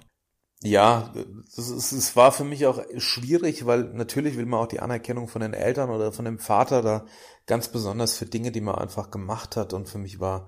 [0.61, 1.13] Ja,
[1.57, 5.53] es war für mich auch schwierig, weil natürlich will man auch die Anerkennung von den
[5.53, 7.05] Eltern oder von dem Vater da
[7.45, 9.73] ganz besonders für Dinge, die man einfach gemacht hat.
[9.73, 10.47] Und für mich war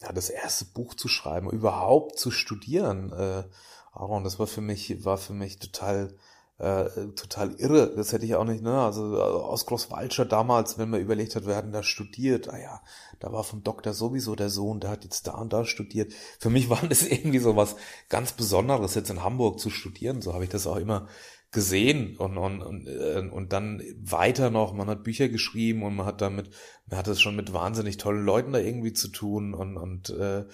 [0.00, 3.12] ja das erste Buch zu schreiben, überhaupt zu studieren.
[3.12, 3.44] Äh,
[3.92, 6.16] Aaron, das war für mich, war für mich total
[6.62, 7.92] äh, total irre.
[7.96, 8.80] Das hätte ich auch nicht, ne?
[8.80, 12.82] Also aus Großwaldscher damals, wenn man überlegt hat, wir hatten da studiert, ah ja,
[13.20, 16.12] da war vom Doktor sowieso der Sohn, der hat jetzt da und da studiert.
[16.38, 17.76] Für mich war das irgendwie so was
[18.08, 20.22] ganz Besonderes, jetzt in Hamburg zu studieren.
[20.22, 21.08] So habe ich das auch immer
[21.50, 26.06] gesehen und, und, und, äh, und dann weiter noch, man hat Bücher geschrieben und man
[26.06, 26.50] hat damit,
[26.86, 30.44] man hat es schon mit wahnsinnig tollen Leuten da irgendwie zu tun und, und äh,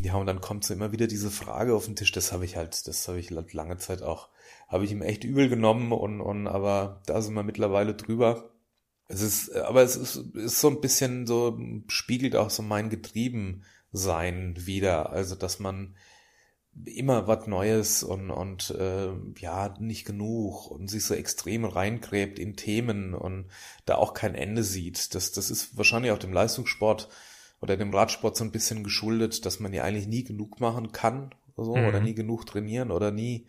[0.00, 2.56] ja, und dann kommt so immer wieder diese Frage auf den Tisch, das habe ich
[2.56, 4.28] halt, das habe ich lange Zeit auch
[4.70, 8.50] habe ich ihm echt übel genommen und, und aber da sind wir mittlerweile drüber.
[9.08, 14.54] Es ist, aber es ist, ist so ein bisschen so, spiegelt auch so mein Getriebensein
[14.66, 15.10] wieder.
[15.10, 15.96] Also, dass man
[16.84, 22.54] immer was Neues und, und äh, ja, nicht genug und sich so extrem reingräbt in
[22.54, 23.46] Themen und
[23.86, 25.16] da auch kein Ende sieht.
[25.16, 27.08] Das, das ist wahrscheinlich auch dem Leistungssport
[27.60, 31.34] oder dem Radsport so ein bisschen geschuldet, dass man ja eigentlich nie genug machen kann
[31.56, 31.86] so, mhm.
[31.86, 33.46] oder nie genug trainieren oder nie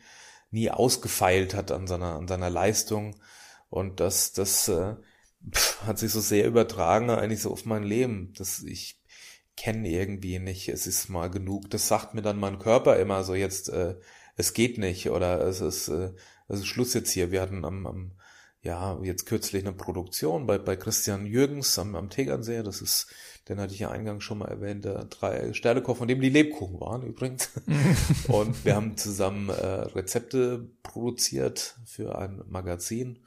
[0.51, 3.15] nie ausgefeilt hat an seiner, an seiner Leistung.
[3.69, 4.95] Und das, das äh,
[5.85, 8.99] hat sich so sehr übertragen eigentlich so auf mein Leben, dass ich
[9.57, 11.69] kenne irgendwie nicht, es ist mal genug.
[11.69, 13.95] Das sagt mir dann mein Körper immer so jetzt, äh,
[14.35, 16.11] es geht nicht oder es ist, äh,
[16.47, 17.31] es ist Schluss jetzt hier.
[17.31, 18.11] Wir hatten am, am
[18.61, 22.61] ja, jetzt kürzlich eine Produktion bei, bei Christian Jürgens am, am Tegernsee.
[22.63, 23.07] Das ist
[23.49, 26.79] den hatte ich ja eingangs schon mal erwähnt, der drei Sternekoch, von dem die Lebkuchen
[26.79, 27.49] waren übrigens.
[28.27, 33.19] und wir haben zusammen äh, Rezepte produziert für ein Magazin.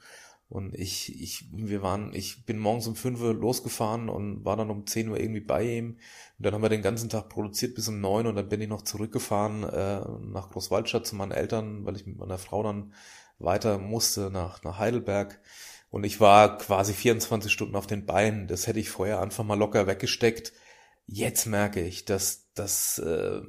[0.47, 4.69] Und ich, ich, wir waren, ich bin morgens um fünf Uhr losgefahren und war dann
[4.69, 5.97] um zehn Uhr irgendwie bei ihm.
[6.37, 8.69] Und dann haben wir den ganzen Tag produziert bis um neun und dann bin ich
[8.69, 10.01] noch zurückgefahren äh,
[10.31, 12.93] nach Großwaldstadt zu meinen Eltern, weil ich mit meiner Frau dann
[13.39, 15.41] weiter musste nach, nach Heidelberg.
[15.95, 18.47] Und ich war quasi 24 Stunden auf den Beinen.
[18.47, 20.51] Das hätte ich vorher einfach mal locker weggesteckt.
[21.05, 23.39] Jetzt merke ich, dass, dass, äh,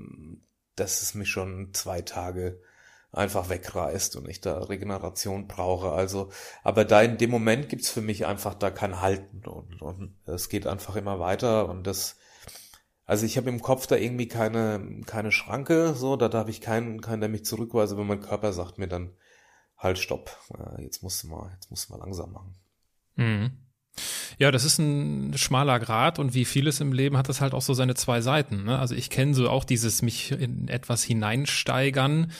[0.76, 2.60] dass es mich schon zwei Tage
[3.10, 5.90] einfach wegreißt und ich da Regeneration brauche.
[5.90, 6.30] Also,
[6.62, 10.48] aber da in dem Moment gibt's für mich einfach da kein Halten und, und es
[10.48, 12.16] geht einfach immer weiter und das,
[13.06, 17.00] also ich habe im Kopf da irgendwie keine, keine Schranke, so, da darf ich keinen,
[17.00, 19.16] keinen, der mich zurückweise, wenn mein Körper sagt mir dann,
[19.78, 22.54] halt, stopp, äh, jetzt musst du mal, jetzt musst du mal langsam machen.
[23.16, 23.50] Mhm.
[24.38, 27.62] Ja, das ist ein schmaler Grad und wie vieles im Leben hat das halt auch
[27.62, 28.64] so seine zwei Seiten.
[28.64, 28.78] Ne?
[28.78, 32.30] Also ich kenne so auch dieses mich in etwas hineinsteigern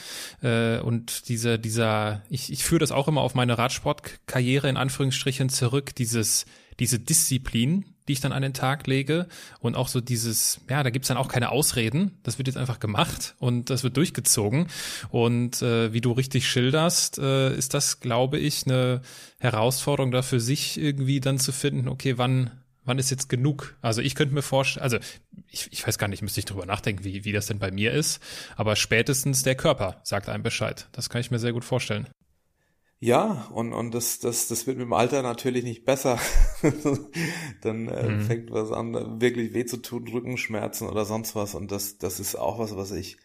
[0.43, 5.49] äh, und diese, dieser, ich, ich führe das auch immer auf meine Radsportkarriere in Anführungsstrichen
[5.49, 6.45] zurück, dieses,
[6.79, 9.27] diese Disziplin, die ich dann an den Tag lege
[9.61, 12.81] und auch so dieses, ja, da gibt's dann auch keine Ausreden, das wird jetzt einfach
[12.81, 14.69] gemacht und das wird durchgezogen
[15.11, 19.01] und äh, wie du richtig schilderst, äh, ist das, glaube ich, eine
[19.39, 22.51] Herausforderung da für sich irgendwie dann zu finden, okay, wann
[22.87, 23.77] wann ist jetzt genug?
[23.83, 24.99] Also ich könnte mir vorstellen, also
[25.49, 27.93] ich, ich weiß gar nicht, müsste ich drüber nachdenken, wie, wie das denn bei mir
[27.93, 28.23] ist,
[28.57, 30.89] aber spätestens der Körper sagt einem Bescheid.
[30.93, 32.07] Das kann ich mir sehr gut vorstellen.
[32.99, 36.19] Ja, und, und das, das, das wird mit dem Alter natürlich nicht besser.
[37.61, 38.21] Dann äh, mhm.
[38.23, 41.55] fängt was an, wirklich weh zu tun, Rückenschmerzen oder sonst was.
[41.55, 43.19] Und das, das ist auch was, was ich,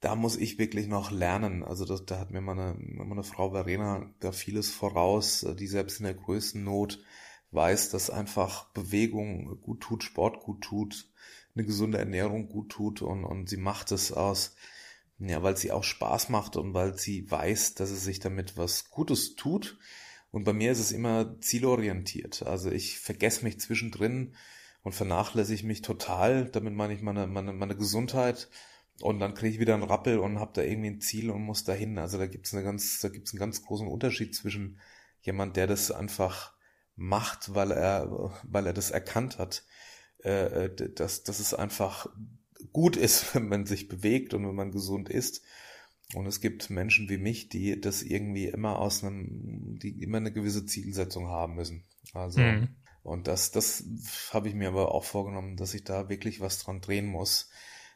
[0.00, 1.64] da muss ich wirklich noch lernen.
[1.64, 6.04] Also das, da hat mir meine, meine Frau Verena da vieles voraus, die selbst in
[6.04, 7.00] der größten Not
[7.50, 11.10] weiß, dass einfach Bewegung gut tut, Sport gut tut,
[11.56, 14.54] eine gesunde Ernährung gut tut und, und sie macht es aus
[15.20, 18.90] ja, weil sie auch Spaß macht und weil sie weiß, dass es sich damit was
[18.90, 19.78] Gutes tut.
[20.30, 22.42] Und bei mir ist es immer zielorientiert.
[22.44, 24.34] Also ich vergesse mich zwischendrin
[24.82, 26.46] und vernachlässige mich total.
[26.46, 28.48] Damit meine ich meine, meine, meine Gesundheit.
[29.02, 31.64] Und dann kriege ich wieder einen Rappel und habe da irgendwie ein Ziel und muss
[31.64, 31.98] dahin.
[31.98, 34.80] Also da gibt's eine ganz, da gibt's einen ganz großen Unterschied zwischen
[35.20, 36.54] jemand, der das einfach
[36.96, 39.64] macht, weil er, weil er das erkannt hat,
[40.18, 42.06] äh, dass, dass es einfach
[42.72, 45.42] gut ist, wenn man sich bewegt und wenn man gesund ist.
[46.14, 50.32] Und es gibt Menschen wie mich, die das irgendwie immer aus einem, die immer eine
[50.32, 51.84] gewisse Zielsetzung haben müssen.
[52.12, 52.68] Also, mhm.
[53.04, 53.84] und das, das
[54.32, 57.48] habe ich mir aber auch vorgenommen, dass ich da wirklich was dran drehen muss,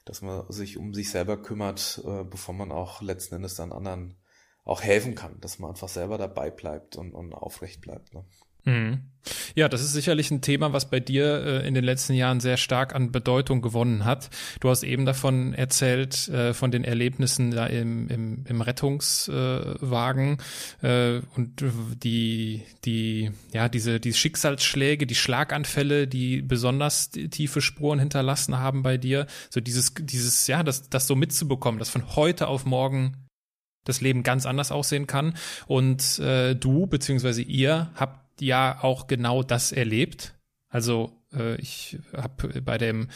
[0.05, 4.15] dass man sich um sich selber kümmert, äh, bevor man auch letzten Endes dann anderen
[4.65, 8.15] auch helfen kann, dass man einfach selber dabei bleibt und, und aufrecht bleibt.
[8.15, 8.25] Ne?
[8.65, 9.01] Mhm.
[9.55, 12.57] Ja, das ist sicherlich ein Thema, was bei dir äh, in den letzten Jahren sehr
[12.57, 14.29] stark an Bedeutung gewonnen hat.
[14.61, 20.39] Du hast eben davon erzählt, äh, von den Erlebnissen da im, im, im Rettungswagen
[20.83, 21.65] äh, und
[22.03, 28.99] die, die, ja, diese, die Schicksalsschläge, die Schlaganfälle, die besonders tiefe Spuren hinterlassen haben bei
[28.99, 29.27] dir.
[29.49, 33.17] So dieses, dieses, ja, das, das so mitzubekommen, dass von heute auf morgen
[33.85, 35.35] das Leben ganz anders aussehen kann.
[35.67, 40.35] Und äh, du beziehungsweise ihr habt ja auch genau das erlebt.
[40.69, 43.09] Also äh, ich habe bei dem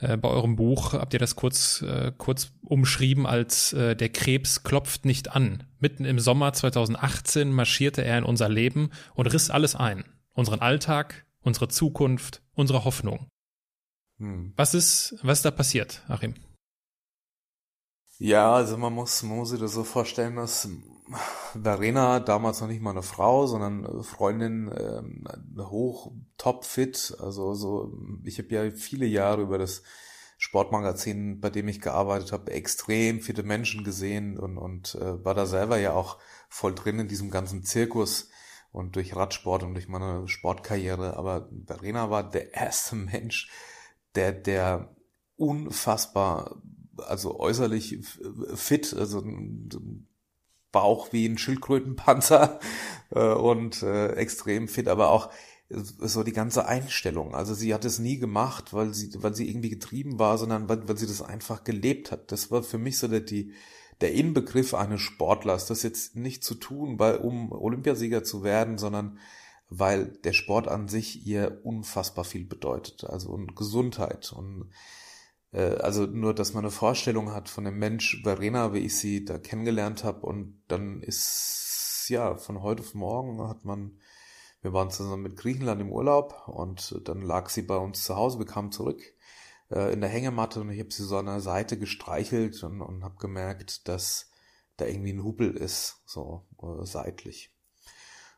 [0.00, 4.62] äh, bei eurem Buch habt ihr das kurz äh, kurz umschrieben als äh, der Krebs
[4.62, 5.64] klopft nicht an.
[5.78, 10.04] Mitten im Sommer 2018 marschierte er in unser Leben und riss alles ein.
[10.32, 13.28] Unseren Alltag, unsere Zukunft, unsere Hoffnung.
[14.18, 14.52] Hm.
[14.56, 16.34] Was ist was ist da passiert, Achim?
[18.18, 20.68] Ja, also man muss, man muss sich das so vorstellen, dass
[21.52, 25.24] Verena, damals noch nicht mal eine Frau, sondern Freundin, ähm,
[25.58, 27.16] hoch, top fit.
[27.20, 27.92] Also so,
[28.24, 29.82] ich habe ja viele Jahre über das
[30.38, 35.46] Sportmagazin, bei dem ich gearbeitet habe, extrem fitte Menschen gesehen und, und äh, war da
[35.46, 38.30] selber ja auch voll drin in diesem ganzen Zirkus
[38.72, 41.16] und durch Radsport und durch meine Sportkarriere.
[41.16, 43.50] Aber Verena war der erste Mensch,
[44.14, 44.94] der, der
[45.36, 46.62] unfassbar,
[46.96, 48.00] also äußerlich
[48.54, 49.22] fit, also
[50.74, 52.60] Bauch wie ein Schildkrötenpanzer
[53.10, 55.30] äh, und äh, extrem fit, aber auch
[55.70, 57.34] so die ganze Einstellung.
[57.34, 60.86] Also sie hat es nie gemacht, weil sie, weil sie irgendwie getrieben war, sondern weil,
[60.86, 62.30] weil sie das einfach gelebt hat.
[62.32, 63.54] Das war für mich so der, die,
[64.00, 65.66] der Inbegriff eines Sportlers.
[65.66, 69.18] Das jetzt nicht zu tun, weil, um Olympiasieger zu werden, sondern
[69.70, 73.04] weil der Sport an sich ihr unfassbar viel bedeutet.
[73.04, 74.70] Also und Gesundheit und
[75.60, 79.38] also nur, dass man eine Vorstellung hat von dem Mensch Verena, wie ich sie da
[79.38, 83.98] kennengelernt habe und dann ist, ja, von heute auf morgen hat man,
[84.62, 88.38] wir waren zusammen mit Griechenland im Urlaub und dann lag sie bei uns zu Hause,
[88.38, 89.00] wir kamen zurück
[89.70, 93.04] äh, in der Hängematte und ich habe sie so an der Seite gestreichelt und, und
[93.04, 94.30] habe gemerkt, dass
[94.76, 97.53] da irgendwie ein Hubel ist, so äh, seitlich.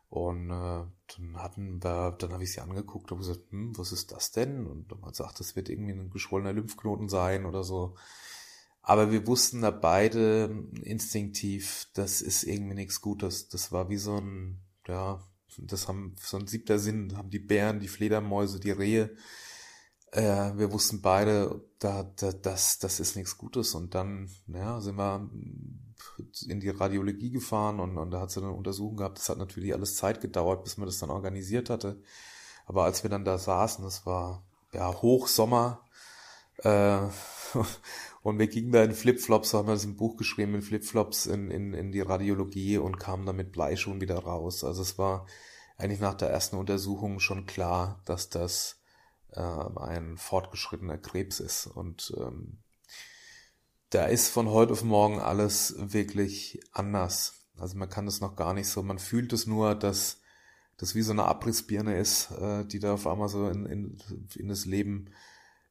[0.09, 0.85] Und äh,
[1.17, 4.67] dann hatten wir, dann habe ich sie angeguckt und gesagt, hm, was ist das denn?
[4.67, 7.97] Und dann hat gesagt, das wird irgendwie ein geschwollener Lymphknoten sein oder so.
[8.83, 13.49] Aber wir wussten da beide instinktiv, das ist irgendwie nichts Gutes.
[13.49, 15.21] Das war wie so ein, ja,
[15.59, 19.17] das haben so ein siebter Sinn, haben die Bären, die Fledermäuse, die Rehe.
[20.13, 23.75] Äh, wir wussten beide, da, da, das, das ist nichts Gutes.
[23.75, 25.29] Und dann, ja, sind wir
[26.47, 29.19] in die Radiologie gefahren und, und da hat sie eine Untersuchung gehabt.
[29.19, 32.01] Das hat natürlich alles Zeit gedauert, bis man das dann organisiert hatte.
[32.67, 34.43] Aber als wir dann da saßen, das war
[34.73, 35.81] ja Hochsommer
[36.59, 36.99] äh,
[38.23, 41.51] und wir gingen da in Flipflops, haben wir das im Buch geschrieben, in Flipflops in,
[41.51, 44.65] in, in die Radiologie und kamen dann mit Bleischuhen wieder raus.
[44.65, 45.27] Also es war
[45.79, 48.81] eigentlich nach der ersten Untersuchung schon klar, dass das
[49.33, 51.67] äh, ein fortgeschrittener Krebs ist.
[51.67, 52.59] Und ähm,
[53.91, 57.35] da ist von heute auf morgen alles wirklich anders.
[57.57, 60.21] Also man kann es noch gar nicht so, man fühlt es nur, dass
[60.77, 63.99] das wie so eine Abrissbirne ist, äh, die da auf einmal so in, in,
[64.35, 65.11] in das Leben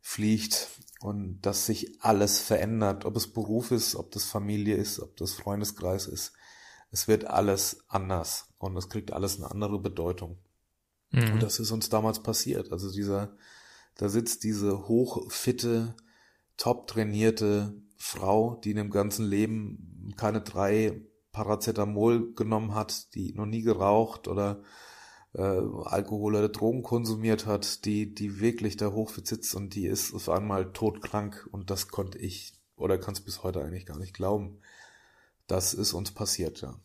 [0.01, 5.16] fliegt und dass sich alles verändert, ob es Beruf ist, ob das Familie ist, ob
[5.18, 6.34] das Freundeskreis ist.
[6.91, 10.38] Es wird alles anders und es kriegt alles eine andere Bedeutung.
[11.11, 11.34] Mhm.
[11.34, 12.72] Und das ist uns damals passiert.
[12.72, 13.36] Also dieser,
[13.95, 15.95] da sitzt diese hochfitte,
[16.57, 23.46] top trainierte Frau, die in dem ganzen Leben keine drei Paracetamol genommen hat, die noch
[23.46, 24.64] nie geraucht oder
[25.34, 30.14] äh, Alkohol oder Drogen konsumiert hat, die, die wirklich da hochfit sitzt und die ist
[30.14, 34.14] auf einmal todkrank und das konnte ich oder kann es bis heute eigentlich gar nicht
[34.14, 34.60] glauben.
[35.48, 36.80] Das ist uns passiert, ja.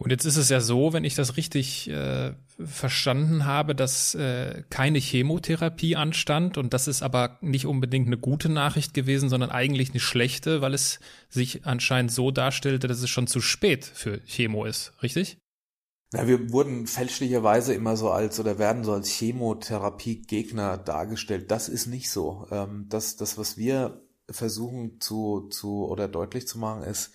[0.00, 2.32] Und jetzt ist es ja so, wenn ich das richtig äh,
[2.64, 8.48] verstanden habe, dass äh, keine Chemotherapie anstand und das ist aber nicht unbedingt eine gute
[8.48, 13.26] Nachricht gewesen, sondern eigentlich eine schlechte, weil es sich anscheinend so darstellte, dass es schon
[13.26, 15.38] zu spät für Chemo ist, richtig?
[16.12, 21.50] Na, wir wurden fälschlicherweise immer so als oder werden so als Chemotherapie-Gegner dargestellt.
[21.50, 22.46] Das ist nicht so.
[22.52, 27.12] Ähm, das, das, was wir versuchen zu, zu oder deutlich zu machen, ist,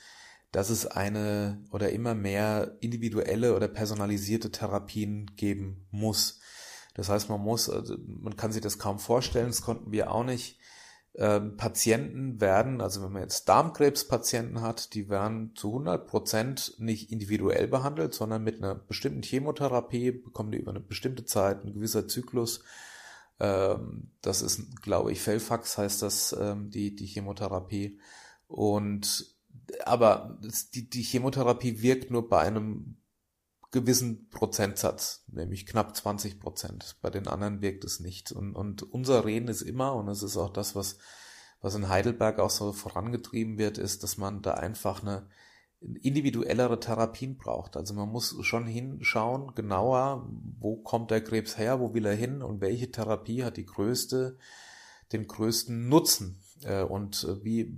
[0.54, 6.39] dass es eine oder immer mehr individuelle oder personalisierte Therapien geben muss.
[6.93, 10.24] Das heißt, man muss, also man kann sich das kaum vorstellen, das konnten wir auch
[10.24, 10.60] nicht,
[11.16, 17.12] ähm, Patienten werden, also wenn man jetzt Darmkrebspatienten hat, die werden zu 100 Prozent nicht
[17.12, 22.08] individuell behandelt, sondern mit einer bestimmten Chemotherapie bekommen die über eine bestimmte Zeit, ein gewisser
[22.08, 22.64] Zyklus.
[23.39, 27.99] Ähm, das ist, glaube ich, Felfax heißt das, ähm, die, die Chemotherapie.
[28.47, 29.33] Und,
[29.86, 30.38] aber
[30.74, 32.98] die, die Chemotherapie wirkt nur bei einem
[33.72, 36.98] gewissen Prozentsatz, nämlich knapp 20 Prozent.
[37.02, 38.32] Bei den anderen wirkt es nicht.
[38.32, 41.00] Und, und unser Reden ist immer, und es ist auch das, was,
[41.60, 45.28] was in Heidelberg auch so vorangetrieben wird, ist, dass man da einfach eine
[46.02, 47.76] individuellere Therapien braucht.
[47.76, 52.42] Also man muss schon hinschauen, genauer, wo kommt der Krebs her, wo will er hin
[52.42, 54.38] und welche Therapie hat die größte,
[55.12, 57.76] den größten Nutzen äh, und äh, wie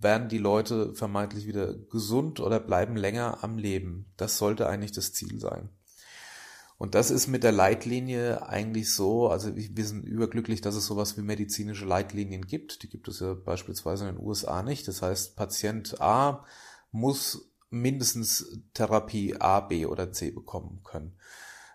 [0.00, 4.12] werden die Leute vermeintlich wieder gesund oder bleiben länger am Leben.
[4.16, 5.68] Das sollte eigentlich das Ziel sein.
[6.78, 11.18] Und das ist mit der Leitlinie eigentlich so, also wir sind überglücklich, dass es sowas
[11.18, 12.82] wie medizinische Leitlinien gibt.
[12.82, 14.88] Die gibt es ja beispielsweise in den USA nicht.
[14.88, 16.46] Das heißt, Patient A
[16.90, 21.16] muss mindestens Therapie A, B oder C bekommen können.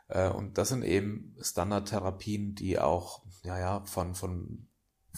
[0.07, 4.67] Äh, und das sind eben Standardtherapien, die auch ja, ja, von, von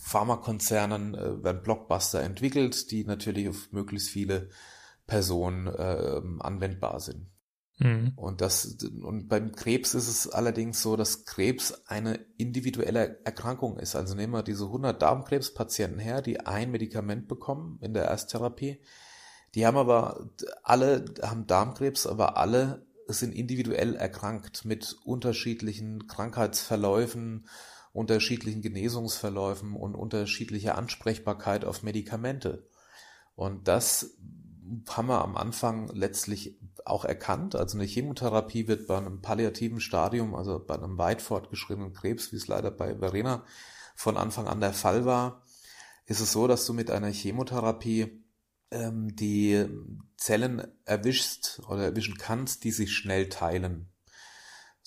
[0.01, 4.49] Pharmakonzernen äh, werden Blockbuster entwickelt, die natürlich auf möglichst viele
[5.05, 7.27] Personen äh, anwendbar sind.
[7.79, 8.13] Mhm.
[8.15, 13.95] Und das und beim Krebs ist es allerdings so, dass Krebs eine individuelle Erkrankung ist.
[13.95, 18.81] Also nehmen wir diese 100 Darmkrebspatienten her, die ein Medikament bekommen in der Ersttherapie.
[19.53, 20.29] Die haben aber
[20.63, 27.47] alle haben Darmkrebs, aber alle sind individuell erkrankt mit unterschiedlichen Krankheitsverläufen,
[27.97, 32.69] unterschiedlichen Genesungsverläufen und unterschiedlicher Ansprechbarkeit auf Medikamente.
[33.35, 34.17] Und das
[34.89, 37.55] haben wir am Anfang letztlich auch erkannt.
[37.55, 42.35] Also eine Chemotherapie wird bei einem palliativen Stadium, also bei einem weit fortgeschrittenen Krebs, wie
[42.35, 43.43] es leider bei Verena
[43.95, 45.41] von Anfang an der Fall war,
[46.05, 48.23] ist es so, dass du mit einer Chemotherapie
[48.69, 49.65] ähm, die
[50.17, 53.89] Zellen erwischst oder erwischen kannst, die sich schnell teilen.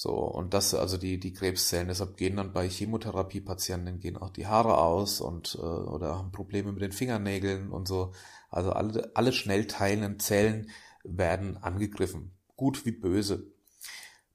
[0.02, 4.46] So, und das, also die, die Krebszellen, deshalb gehen dann bei Chemotherapiepatienten gehen auch die
[4.46, 8.14] Haare aus und äh, oder haben Probleme mit den Fingernägeln und so.
[8.48, 10.70] Also alle, alle schnell teilenden Zellen
[11.04, 12.30] werden angegriffen.
[12.56, 13.52] Gut wie böse.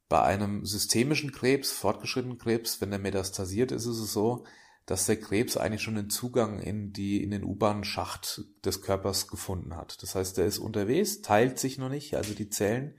[0.07, 4.45] Bei einem systemischen Krebs, fortgeschrittenen Krebs, wenn der metastasiert ist, ist es so,
[4.85, 9.75] dass der Krebs eigentlich schon den Zugang in die, in den U-Bahn-Schacht des Körpers gefunden
[9.75, 10.03] hat.
[10.03, 12.93] Das heißt, er ist unterwegs, teilt sich noch nicht, also die Zellen,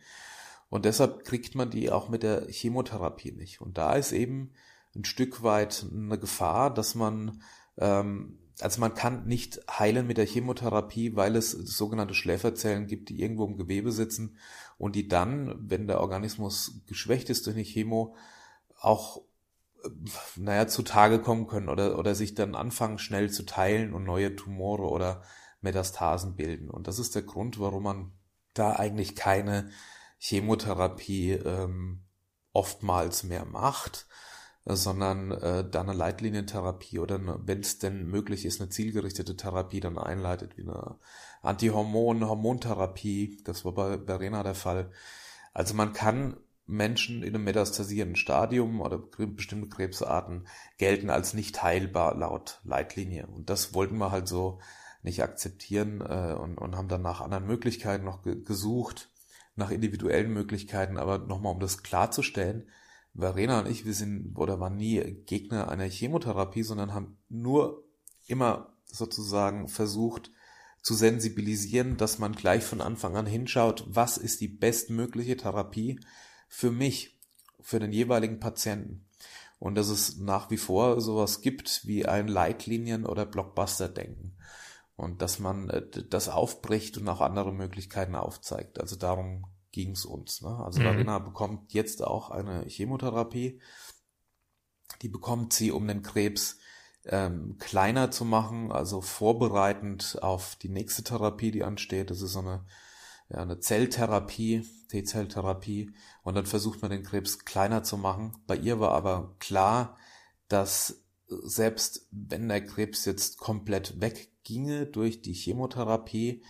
[0.77, 3.63] und deshalb kriegt man die auch mit der Chemotherapie nicht.
[3.63, 4.53] Und da ist eben
[4.95, 7.41] ein Stück weit eine Gefahr, dass man,
[7.79, 13.23] ähm, also man kann nicht heilen mit der Chemotherapie, weil es sogenannte Schläferzellen gibt, die
[13.23, 14.37] irgendwo im Gewebe sitzen
[14.77, 18.15] und die dann, wenn der Organismus geschwächt ist durch eine Chemo,
[18.79, 19.23] auch
[19.83, 19.89] äh,
[20.37, 24.91] naja, zutage kommen können oder, oder sich dann anfangen schnell zu teilen und neue Tumore
[24.91, 25.23] oder
[25.63, 26.69] Metastasen bilden.
[26.69, 28.13] Und das ist der Grund, warum man
[28.53, 29.71] da eigentlich keine
[30.29, 32.01] Chemotherapie ähm,
[32.53, 34.07] oftmals mehr macht,
[34.65, 39.79] äh, sondern äh, dann eine Leitlinientherapie oder wenn es denn möglich ist, eine zielgerichtete Therapie
[39.79, 40.99] dann einleitet, wie eine
[41.43, 44.91] Antihormon, Hormontherapie, das war bei Verena der Fall.
[45.53, 50.49] Also man kann Menschen in einem metastasierenden Stadium oder bestimmte Krebsarten
[50.79, 53.29] gelten als nicht heilbar laut Leitlinie.
[53.29, 54.59] Und das wollten wir halt so
[55.05, 59.09] nicht akzeptieren äh, und, und haben dann nach anderen Möglichkeiten noch ge gesucht
[59.57, 62.69] nach individuellen Möglichkeiten, aber nochmal, um das klarzustellen,
[63.15, 67.85] Verena und ich, wir sind oder waren nie Gegner einer Chemotherapie, sondern haben nur
[68.27, 70.31] immer sozusagen versucht
[70.83, 75.99] zu sensibilisieren, dass man gleich von Anfang an hinschaut, was ist die bestmögliche Therapie
[76.49, 77.19] für mich,
[77.61, 79.07] für den jeweiligen Patienten.
[79.59, 84.36] Und dass es nach wie vor sowas gibt wie ein Leitlinien- oder Blockbuster-Denken
[84.97, 88.81] und dass man äh, das aufbricht und auch andere Möglichkeiten aufzeigt.
[88.81, 90.41] Also darum ging es uns.
[90.41, 90.49] Ne?
[90.49, 90.87] Also mhm.
[90.87, 93.61] Larina bekommt jetzt auch eine Chemotherapie.
[95.03, 96.59] Die bekommt sie, um den Krebs
[97.05, 102.11] ähm, kleiner zu machen, also vorbereitend auf die nächste Therapie, die ansteht.
[102.11, 102.65] Das ist so eine,
[103.29, 105.93] ja, eine Zelltherapie, T-Zelltherapie.
[106.23, 108.33] Und dann versucht man den Krebs kleiner zu machen.
[108.47, 109.99] Bei ihr war aber klar,
[110.49, 116.43] dass selbst wenn der Krebs jetzt komplett weg ginge durch die Chemotherapie,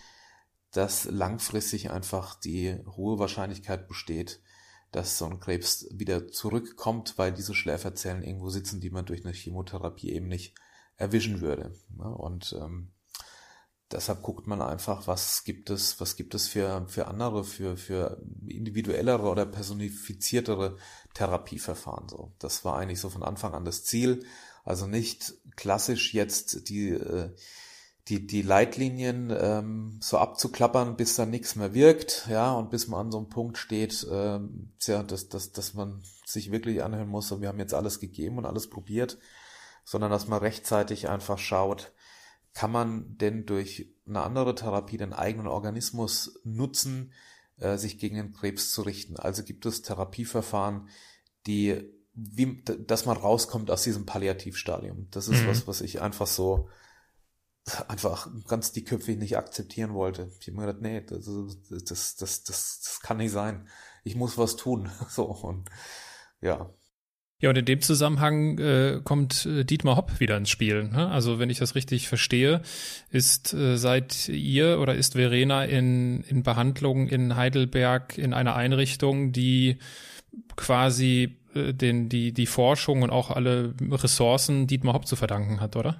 [0.71, 4.41] dass langfristig einfach die hohe Wahrscheinlichkeit besteht,
[4.91, 9.33] dass so ein Krebs wieder zurückkommt, weil diese Schläferzellen irgendwo sitzen, die man durch eine
[9.33, 10.53] Chemotherapie eben nicht
[10.95, 11.73] erwischen würde.
[11.97, 12.91] Und ähm,
[13.91, 18.21] deshalb guckt man einfach, was gibt es, was gibt es für, für andere, für, für
[18.47, 20.77] individuellere oder personifiziertere
[21.13, 22.09] Therapieverfahren.
[22.09, 24.25] So, das war eigentlich so von Anfang an das Ziel
[24.63, 27.33] Also nicht klassisch jetzt die, äh,
[28.09, 33.07] die, die Leitlinien ähm, so abzuklappern, bis dann nichts mehr wirkt, ja, und bis man
[33.07, 37.27] an so einem Punkt steht, ähm, ja, dass, dass, dass man sich wirklich anhören muss,
[37.27, 39.17] so, wir haben jetzt alles gegeben und alles probiert,
[39.83, 41.91] sondern dass man rechtzeitig einfach schaut,
[42.53, 47.11] kann man denn durch eine andere Therapie den eigenen Organismus nutzen,
[47.59, 49.17] äh, sich gegen den Krebs zu richten.
[49.17, 50.87] Also gibt es Therapieverfahren,
[51.45, 55.07] die, wie, dass man rauskommt aus diesem Palliativstadium.
[55.11, 55.47] Das ist mhm.
[55.47, 56.69] was, was ich einfach so
[57.87, 60.31] einfach ganz dickköpfig nicht akzeptieren wollte.
[60.39, 61.25] Ich habe mir gedacht, nee, das,
[61.69, 62.43] das, das, das,
[62.81, 63.67] das kann nicht sein.
[64.03, 64.89] Ich muss was tun.
[65.09, 65.69] So und
[66.41, 66.69] ja.
[67.39, 70.85] Ja, und in dem Zusammenhang äh, kommt äh, Dietmar Hopp wieder ins Spiel.
[70.85, 71.07] Ne?
[71.07, 72.63] Also wenn ich das richtig verstehe,
[73.11, 79.33] ist äh, seit ihr oder ist Verena in, in Behandlung in Heidelberg in einer Einrichtung,
[79.33, 79.77] die
[80.55, 85.75] quasi äh, den, die, die Forschung und auch alle Ressourcen Dietmar Hopp zu verdanken hat,
[85.75, 85.99] oder?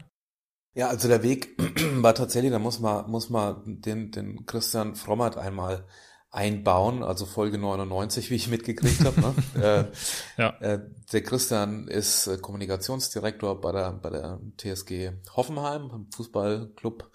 [0.78, 1.58] Ja, also der Weg
[2.04, 5.86] war tatsächlich, da muss man, muss man den, den Christian Frommert einmal
[6.30, 9.20] einbauen, also Folge 99, wie ich mitgekriegt habe.
[9.20, 9.34] Ne?
[10.38, 10.50] äh, ja.
[10.60, 10.80] äh,
[11.12, 17.10] der Christian ist äh, Kommunikationsdirektor bei der, bei der TSG Hoffenheim, Fußballclub.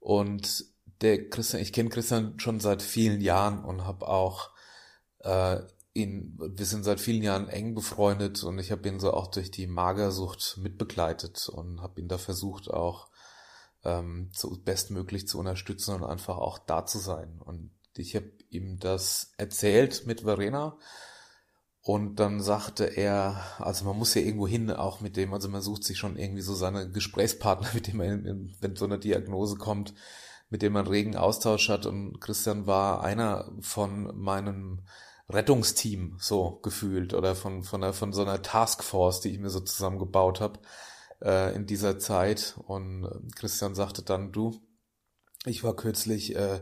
[0.00, 0.66] Und
[1.00, 4.50] der Christian, ich kenne Christian schon seit vielen Jahren und habe auch
[5.20, 5.60] äh,
[5.98, 9.50] ihn, wir sind seit vielen Jahren eng befreundet und ich habe ihn so auch durch
[9.50, 13.08] die Magersucht mitbegleitet und habe ihn da versucht auch
[13.84, 17.40] ähm, zu, bestmöglich zu unterstützen und einfach auch da zu sein.
[17.44, 20.78] Und ich habe ihm das erzählt mit Verena
[21.88, 25.62] und dann sagte er, also man muss ja irgendwo hin, auch mit dem, also man
[25.62, 29.94] sucht sich schon irgendwie so seine Gesprächspartner, mit dem man, wenn so eine Diagnose kommt,
[30.50, 31.86] mit dem man regen Austausch hat.
[31.86, 34.82] Und Christian war einer von meinen
[35.30, 39.60] Rettungsteam so gefühlt oder von, von, einer, von so einer Taskforce, die ich mir so
[39.60, 40.60] zusammengebaut habe
[41.22, 42.58] äh, in dieser Zeit.
[42.66, 44.58] Und äh, Christian sagte dann, du,
[45.44, 46.60] ich war kürzlich äh,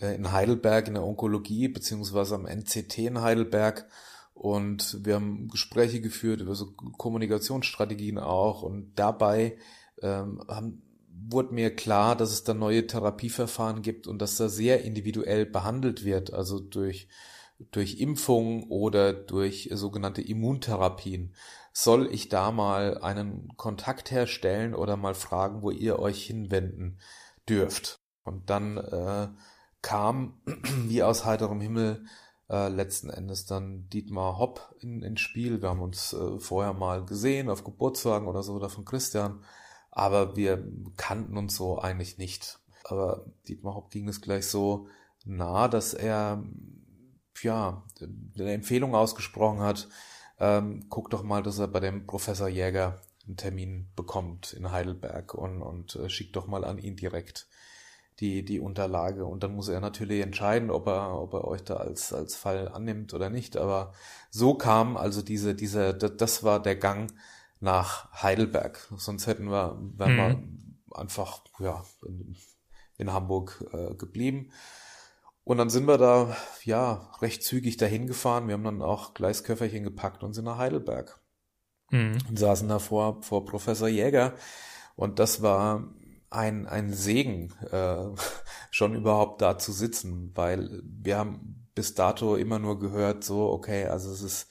[0.00, 3.86] äh in Heidelberg in der Onkologie, beziehungsweise am NCT in Heidelberg.
[4.34, 8.62] Und wir haben Gespräche geführt über so Kommunikationsstrategien auch.
[8.62, 9.58] Und dabei
[10.00, 14.82] ähm, haben, wurde mir klar, dass es da neue Therapieverfahren gibt und dass da sehr
[14.82, 17.08] individuell behandelt wird, also durch
[17.70, 21.34] durch Impfung oder durch sogenannte Immuntherapien.
[21.72, 26.98] Soll ich da mal einen Kontakt herstellen oder mal fragen, wo ihr euch hinwenden
[27.48, 28.00] dürft?
[28.24, 29.28] Und dann äh,
[29.80, 30.40] kam
[30.86, 32.04] wie aus heiterem Himmel
[32.48, 35.62] äh, letzten Endes dann Dietmar Hopp in, ins Spiel.
[35.62, 39.42] Wir haben uns äh, vorher mal gesehen auf Geburtstagen oder so oder von Christian,
[39.90, 42.60] aber wir kannten uns so eigentlich nicht.
[42.84, 44.88] Aber Dietmar Hopp ging es gleich so
[45.24, 46.42] nah, dass er
[47.42, 47.82] ja,
[48.38, 49.88] eine Empfehlung ausgesprochen hat,
[50.38, 55.34] ähm, guck doch mal, dass er bei dem Professor Jäger einen Termin bekommt in Heidelberg
[55.34, 57.46] und, und äh, schickt doch mal an ihn direkt
[58.20, 59.24] die, die Unterlage.
[59.24, 62.68] Und dann muss er natürlich entscheiden, ob er, ob er euch da als, als Fall
[62.68, 63.56] annimmt oder nicht.
[63.56, 63.92] Aber
[64.30, 67.12] so kam also diese, diese, das war der Gang
[67.60, 68.88] nach Heidelberg.
[68.96, 70.86] Sonst hätten wir, wären mhm.
[70.88, 72.36] wir einfach, ja, in,
[72.98, 74.50] in Hamburg äh, geblieben.
[75.44, 78.46] Und dann sind wir da, ja, recht zügig dahin gefahren.
[78.46, 81.20] Wir haben dann auch Gleisköfferchen gepackt und sind nach Heidelberg.
[81.90, 82.18] Mhm.
[82.28, 84.34] Und saßen da vor, vor Professor Jäger.
[84.94, 85.92] Und das war
[86.30, 88.04] ein, ein Segen, äh,
[88.70, 93.86] schon überhaupt da zu sitzen, weil wir haben bis dato immer nur gehört, so, okay,
[93.86, 94.48] also es ist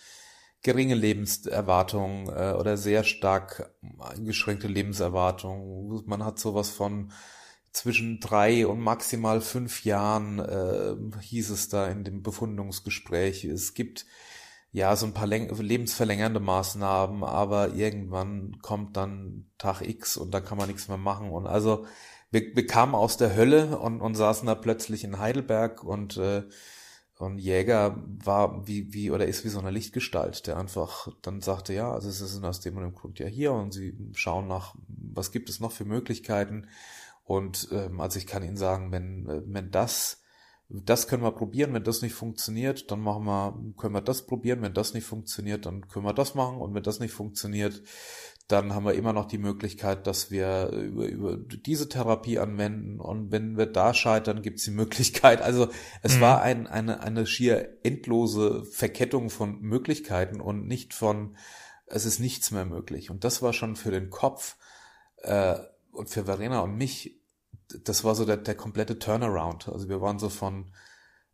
[0.64, 6.04] geringe Lebenserwartung äh, oder sehr stark eingeschränkte Lebenserwartung.
[6.06, 7.12] Man hat sowas von
[7.72, 13.46] zwischen drei und maximal fünf Jahren äh, hieß es da in dem Befundungsgespräch.
[13.46, 14.06] Es gibt
[14.72, 20.58] ja so ein paar lebensverlängernde Maßnahmen, aber irgendwann kommt dann Tag X und da kann
[20.58, 21.30] man nichts mehr machen.
[21.30, 21.86] Und also
[22.30, 26.44] wir, wir kamen aus der Hölle und, und saßen da plötzlich in Heidelberg und äh,
[27.22, 31.72] und Jäger war wie, wie, oder ist wie so eine Lichtgestalt, der einfach dann sagte,
[31.72, 34.74] ja, also sie sind aus dem und dem Grund ja hier und sie schauen nach,
[34.88, 36.68] was gibt es noch für Möglichkeiten.
[37.24, 40.22] Und ähm, also ich kann Ihnen sagen, wenn, äh, wenn das,
[40.70, 44.62] das können wir probieren, wenn das nicht funktioniert, dann machen wir, können wir das probieren,
[44.62, 47.84] wenn das nicht funktioniert, dann können wir das machen und wenn das nicht funktioniert,
[48.48, 53.32] dann haben wir immer noch die Möglichkeit, dass wir über, über diese Therapie anwenden und
[53.32, 55.42] wenn wir da scheitern, gibt es die Möglichkeit.
[55.42, 55.70] Also
[56.02, 56.22] es mhm.
[56.22, 61.36] war ein, eine, eine schier endlose Verkettung von Möglichkeiten und nicht von,
[61.86, 63.10] es ist nichts mehr möglich.
[63.10, 64.58] Und das war schon für den Kopf
[65.24, 65.56] äh,
[65.92, 67.22] und für Verena und mich
[67.84, 69.70] das war so der, der komplette Turnaround.
[69.70, 70.72] Also wir waren so von,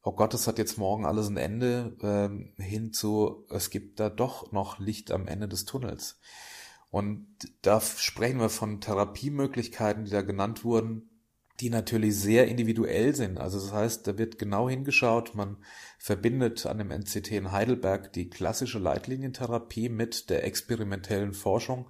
[0.04, 4.10] oh Gott, es hat jetzt morgen alles ein Ende, ähm, hin zu, es gibt da
[4.10, 6.20] doch noch Licht am Ende des Tunnels.
[6.90, 7.28] Und
[7.62, 11.10] da sprechen wir von Therapiemöglichkeiten, die da genannt wurden,
[11.60, 13.40] die natürlich sehr individuell sind.
[13.40, 15.58] Also das heißt, da wird genau hingeschaut, man
[15.98, 21.90] verbindet an dem NCT in Heidelberg die klassische Leitlinientherapie mit der experimentellen Forschung.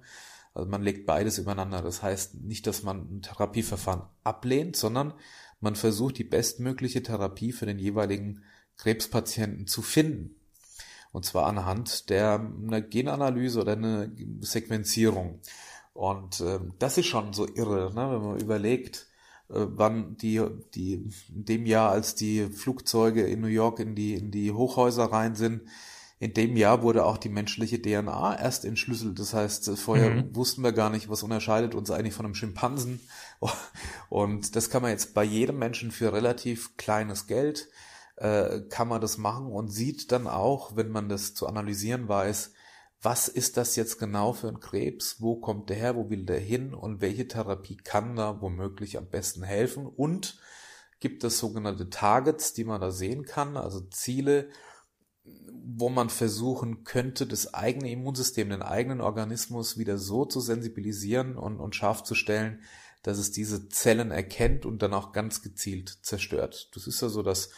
[0.58, 1.82] Also man legt beides übereinander.
[1.82, 5.14] Das heißt nicht, dass man ein Therapieverfahren ablehnt, sondern
[5.60, 8.42] man versucht die bestmögliche Therapie für den jeweiligen
[8.76, 10.34] Krebspatienten zu finden.
[11.12, 14.08] Und zwar anhand der einer Genanalyse oder einer
[14.40, 15.40] Sequenzierung.
[15.94, 18.10] Und äh, das ist schon so irre, ne?
[18.12, 19.06] wenn man überlegt,
[19.48, 20.44] äh, wann die,
[20.74, 25.04] die, in dem Jahr, als die Flugzeuge in New York in die, in die Hochhäuser
[25.04, 25.62] rein sind,
[26.18, 29.18] in dem Jahr wurde auch die menschliche DNA erst entschlüsselt.
[29.18, 30.34] Das heißt, vorher mhm.
[30.34, 33.00] wussten wir gar nicht, was unterscheidet uns eigentlich von einem Schimpansen.
[34.08, 37.68] Und das kann man jetzt bei jedem Menschen für relativ kleines Geld
[38.18, 42.52] äh, kann man das machen und sieht dann auch, wenn man das zu analysieren weiß,
[43.00, 46.40] was ist das jetzt genau für ein Krebs, wo kommt der her, wo will der
[46.40, 50.40] hin und welche Therapie kann da womöglich am besten helfen und
[50.98, 54.48] gibt es sogenannte Targets, die man da sehen kann, also Ziele,
[55.78, 61.60] wo man versuchen könnte, das eigene Immunsystem, den eigenen Organismus wieder so zu sensibilisieren und,
[61.60, 62.62] und scharf zu stellen,
[63.02, 66.70] dass es diese Zellen erkennt und dann auch ganz gezielt zerstört.
[66.74, 67.50] Das ist ja so, dass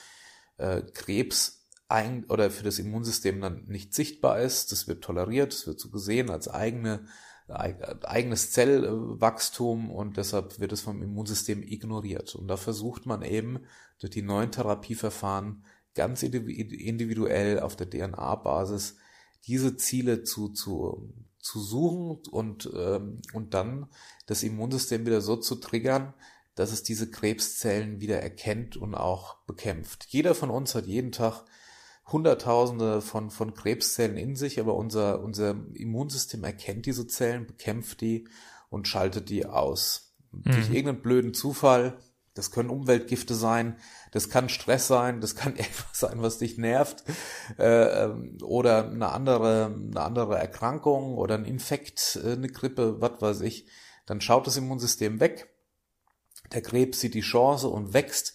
[0.59, 4.71] äh, Krebs ein, oder für das Immunsystem dann nicht sichtbar ist.
[4.71, 7.07] Das wird toleriert, es wird so gesehen als eigene,
[7.49, 12.37] eigenes Zellwachstum und deshalb wird es vom Immunsystem ignoriert.
[12.37, 13.61] Und da versucht man eben
[13.99, 15.65] durch die neuen Therapieverfahren
[15.95, 18.97] ganz individuell auf der DNA-Basis
[19.47, 23.89] diese Ziele zu, zu, zu suchen und, ähm, und dann
[24.27, 26.15] das Immunsystem wieder so zu triggern,
[26.55, 30.07] dass es diese Krebszellen wieder erkennt und auch bekämpft.
[30.09, 31.45] Jeder von uns hat jeden Tag
[32.07, 38.29] Hunderttausende von, von Krebszellen in sich, aber unser, unser Immunsystem erkennt diese Zellen, bekämpft die
[38.69, 40.13] und schaltet die aus.
[40.33, 40.43] Mhm.
[40.43, 41.99] Durch irgendeinen blöden Zufall,
[42.35, 43.77] das können Umweltgifte sein,
[44.11, 47.05] das kann Stress sein, das kann etwas sein, was dich nervt,
[47.59, 53.21] äh, ähm, oder eine andere, eine andere Erkrankung oder ein Infekt, äh, eine Grippe, was
[53.21, 53.69] weiß ich.
[54.07, 55.49] Dann schaut das Immunsystem weg,
[56.53, 58.35] der Krebs sieht die Chance und wächst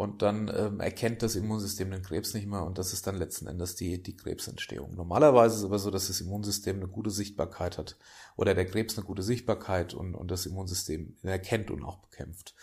[0.00, 3.46] und dann ähm, erkennt das Immunsystem den Krebs nicht mehr und das ist dann letzten
[3.46, 4.94] Endes die, die Krebsentstehung.
[4.94, 7.98] Normalerweise ist es aber so, dass das Immunsystem eine gute Sichtbarkeit hat
[8.36, 12.54] oder der Krebs eine gute Sichtbarkeit und, und das Immunsystem erkennt und auch bekämpft.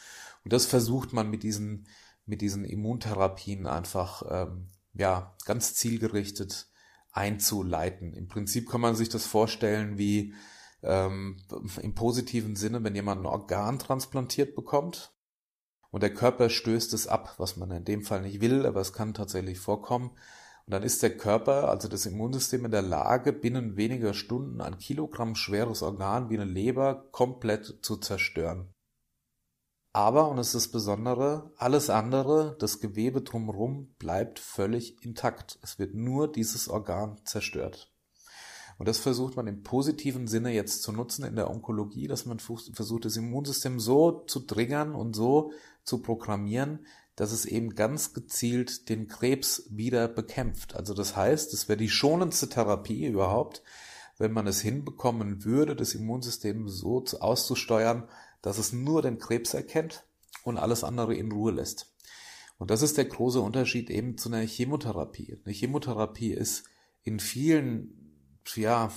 [0.43, 1.86] Und das versucht man mit diesen,
[2.28, 6.67] mit diesen Immuntherapien einfach ähm, ja, ganz zielgerichtet
[7.11, 8.13] einzuleiten.
[8.13, 10.36] Im Prinzip kann man sich das vorstellen wie
[10.84, 11.41] ähm,
[11.82, 15.17] im positiven Sinne, wenn jemand ein Organ transplantiert bekommt,
[15.89, 18.93] und der Körper stößt es ab, was man in dem Fall nicht will, aber es
[18.93, 20.11] kann tatsächlich vorkommen.
[20.65, 24.78] Und dann ist der Körper, also das Immunsystem, in der Lage, binnen weniger Stunden ein
[24.78, 28.73] Kilogramm schweres Organ wie eine Leber komplett zu zerstören.
[29.97, 35.57] Aber, und es ist das Besondere, alles andere, das Gewebe drumherum, bleibt völlig intakt.
[35.63, 37.91] Es wird nur dieses Organ zerstört.
[38.77, 42.37] Und das versucht man im positiven Sinne jetzt zu nutzen in der Onkologie, dass man
[42.37, 45.51] versucht, das Immunsystem so zu triggern und so
[45.83, 46.85] zu programmieren,
[47.15, 50.75] dass es eben ganz gezielt den Krebs wieder bekämpft.
[50.75, 53.63] Also das heißt, es wäre die schonendste Therapie überhaupt,
[54.19, 58.07] wenn man es hinbekommen würde, das Immunsystem so auszusteuern,
[58.41, 60.05] dass es nur den Krebs erkennt
[60.43, 61.93] und alles andere in Ruhe lässt.
[62.57, 65.38] Und das ist der große Unterschied eben zu einer Chemotherapie.
[65.45, 66.63] Eine Chemotherapie ist
[67.03, 67.93] in vielen
[68.55, 68.91] ja,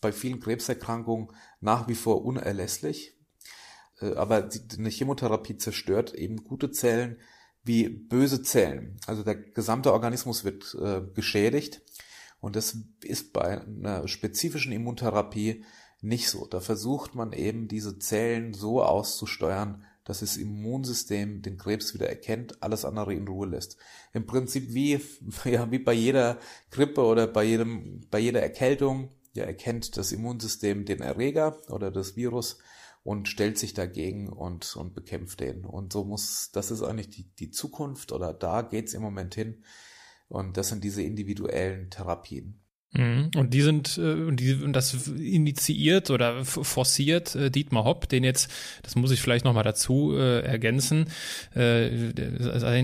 [0.00, 1.28] bei vielen Krebserkrankungen
[1.60, 3.16] nach wie vor unerlässlich.
[4.00, 7.18] Äh, aber eine Chemotherapie zerstört eben gute Zellen
[7.64, 8.98] wie böse Zellen.
[9.06, 11.82] Also der gesamte Organismus wird äh, geschädigt.
[12.40, 15.64] Und das ist bei einer spezifischen Immuntherapie
[16.04, 16.46] nicht so.
[16.46, 22.62] Da versucht man eben diese Zellen so auszusteuern, dass das Immunsystem den Krebs wieder erkennt,
[22.62, 23.78] alles andere in Ruhe lässt.
[24.12, 25.00] Im Prinzip wie,
[25.44, 26.38] ja, wie bei jeder
[26.70, 32.16] Grippe oder bei jedem, bei jeder Erkältung, ja, erkennt das Immunsystem den Erreger oder das
[32.16, 32.58] Virus
[33.02, 35.64] und stellt sich dagegen und, und bekämpft den.
[35.64, 39.64] Und so muss, das ist eigentlich die, die Zukunft oder da geht's im Moment hin.
[40.28, 42.63] Und das sind diese individuellen Therapien.
[42.96, 43.30] Mhm.
[43.36, 48.24] Und die sind, äh, und die, und das initiiert oder forciert äh, Dietmar Hopp, den
[48.24, 48.50] jetzt,
[48.82, 51.06] das muss ich vielleicht nochmal dazu äh, ergänzen,
[51.54, 51.90] äh,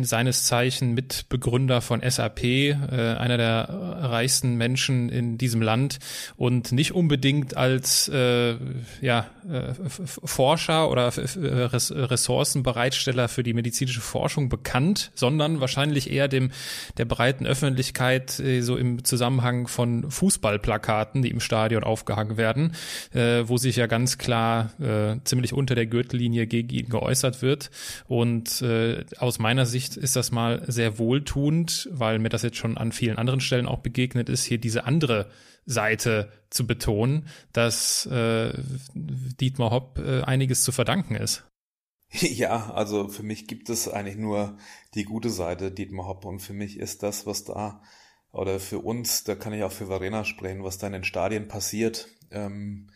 [0.02, 5.98] seines Zeichen Mitbegründer von SAP, äh, einer der reichsten Menschen in diesem Land
[6.36, 8.56] und nicht unbedingt als äh,
[9.00, 16.50] ja, äh, Forscher oder Ressourcenbereitsteller für die medizinische Forschung bekannt, sondern wahrscheinlich eher dem
[16.96, 22.74] der breiten Öffentlichkeit äh, so im Zusammenhang von Fußballplakaten, die im Stadion aufgehangen werden,
[23.12, 27.70] äh, wo sich ja ganz klar äh, ziemlich unter der Gürtellinie gegen ihn geäußert wird.
[28.06, 32.78] Und äh, aus meiner Sicht ist das mal sehr wohltuend, weil mir das jetzt schon
[32.78, 35.26] an vielen anderen Stellen auch begegnet ist, hier diese andere
[35.66, 38.52] Seite zu betonen, dass äh,
[38.94, 41.44] Dietmar Hopp äh, einiges zu verdanken ist.
[42.12, 44.56] Ja, also für mich gibt es eigentlich nur
[44.94, 47.82] die gute Seite Dietmar Hopp und für mich ist das, was da
[48.32, 51.48] oder für uns, da kann ich auch für Verena sprechen, was da in den Stadien
[51.48, 52.90] passiert, ähm,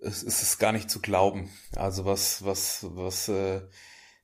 [0.00, 1.50] es, es gar nicht zu glauben.
[1.76, 3.62] Also was, was, was, äh,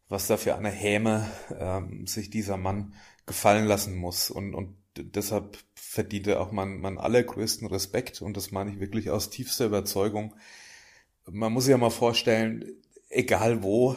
[0.09, 2.95] was da für eine Häme ähm, sich dieser Mann
[3.27, 8.51] gefallen lassen muss und, und deshalb verdient er auch meinen, meinen allergrößten Respekt und das
[8.51, 10.35] meine ich wirklich aus tiefster Überzeugung.
[11.27, 12.65] Man muss sich ja mal vorstellen,
[13.09, 13.97] egal wo,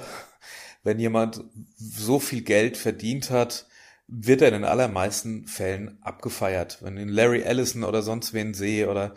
[0.84, 1.44] wenn jemand
[1.78, 3.68] so viel Geld verdient hat,
[4.16, 6.80] wird er in den allermeisten Fällen abgefeiert.
[6.82, 9.16] Wenn ich Larry Ellison oder sonst wen sehe oder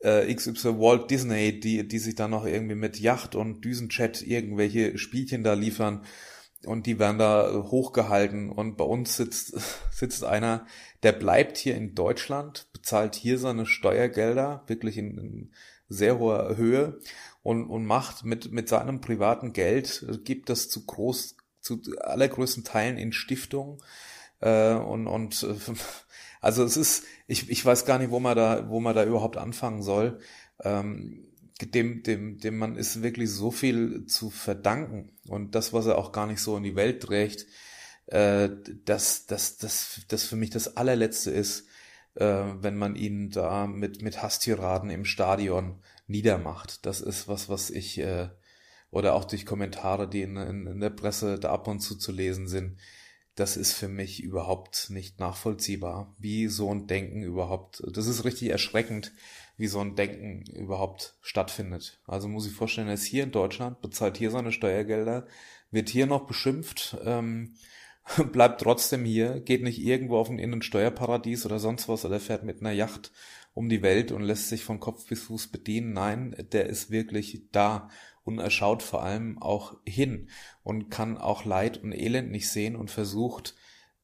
[0.00, 4.98] äh, XY Walt Disney, die, die sich dann noch irgendwie mit Yacht und Düsenchat irgendwelche
[4.98, 6.04] Spielchen da liefern
[6.66, 9.58] und die werden da hochgehalten und bei uns sitzt,
[9.90, 10.66] sitzt einer,
[11.02, 15.50] der bleibt hier in Deutschland, bezahlt hier seine Steuergelder, wirklich in, in
[15.88, 17.00] sehr hoher Höhe
[17.42, 22.98] und, und macht mit, mit seinem privaten Geld, gibt das zu groß, zu allergrößten Teilen
[22.98, 23.82] in Stiftung
[24.40, 25.54] äh, und, und äh,
[26.40, 29.36] also es ist, ich, ich weiß gar nicht, wo man da, wo man da überhaupt
[29.36, 30.18] anfangen soll.
[30.62, 31.26] Ähm,
[31.60, 35.12] dem, dem, dem man ist wirklich so viel zu verdanken.
[35.26, 37.46] Und das, was er auch gar nicht so in die Welt trägt,
[38.06, 38.50] äh,
[38.84, 41.66] dass das, das, das für mich das allerletzte ist,
[42.14, 46.84] äh, wenn man ihn da mit, mit Hasstiraden im Stadion niedermacht.
[46.86, 48.28] Das ist was, was ich, äh,
[48.90, 52.12] oder auch durch Kommentare, die in, in, in der Presse da ab und zu zu
[52.12, 52.78] lesen sind,
[53.36, 58.48] das ist für mich überhaupt nicht nachvollziehbar, wie so ein Denken überhaupt, das ist richtig
[58.48, 59.12] erschreckend,
[59.58, 62.00] wie so ein Denken überhaupt stattfindet.
[62.06, 65.26] Also muss ich vorstellen, er ist hier in Deutschland, bezahlt hier seine Steuergelder,
[65.70, 67.56] wird hier noch beschimpft, ähm,
[68.32, 72.60] bleibt trotzdem hier, geht nicht irgendwo auf ein Innensteuerparadies oder sonst was oder fährt mit
[72.60, 73.12] einer Yacht
[73.52, 75.92] um die Welt und lässt sich von Kopf bis Fuß bedienen.
[75.92, 77.90] Nein, der ist wirklich da
[78.26, 80.28] und er schaut vor allem auch hin
[80.64, 83.54] und kann auch Leid und Elend nicht sehen und versucht,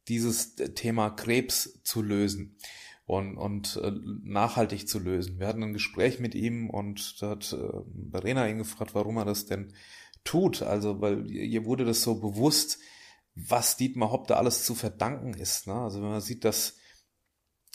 [0.06, 2.56] dieses Thema Krebs zu lösen
[3.04, 3.92] und, und äh,
[4.22, 5.40] nachhaltig zu lösen.
[5.40, 9.24] Wir hatten ein Gespräch mit ihm und da hat äh, Verena ihn gefragt, warum er
[9.24, 9.72] das denn
[10.22, 10.62] tut.
[10.62, 12.78] Also, weil ihr wurde das so bewusst,
[13.34, 15.66] was Dietmar Hopp da alles zu verdanken ist.
[15.66, 15.74] Ne?
[15.74, 16.76] Also wenn man sieht, dass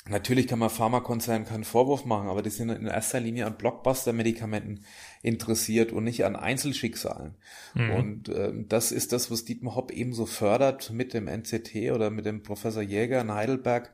[0.10, 4.86] Natürlich kann man Pharmakonzernen keinen Vorwurf machen, aber die sind in erster Linie an Blockbuster-Medikamenten
[5.22, 7.36] interessiert und nicht an Einzelschicksalen.
[7.74, 7.92] Mhm.
[7.92, 12.26] Und äh, das ist das, was Dietmar Hopp ebenso fördert mit dem NCT oder mit
[12.26, 13.94] dem Professor Jäger in Heidelberg,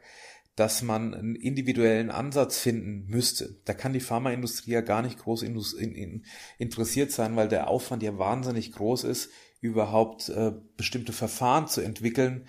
[0.56, 3.56] dass man einen individuellen Ansatz finden müsste.
[3.66, 6.26] Da kann die Pharmaindustrie ja gar nicht groß in, in,
[6.60, 12.48] interessiert sein, weil der Aufwand ja wahnsinnig groß ist, überhaupt äh, bestimmte Verfahren zu entwickeln,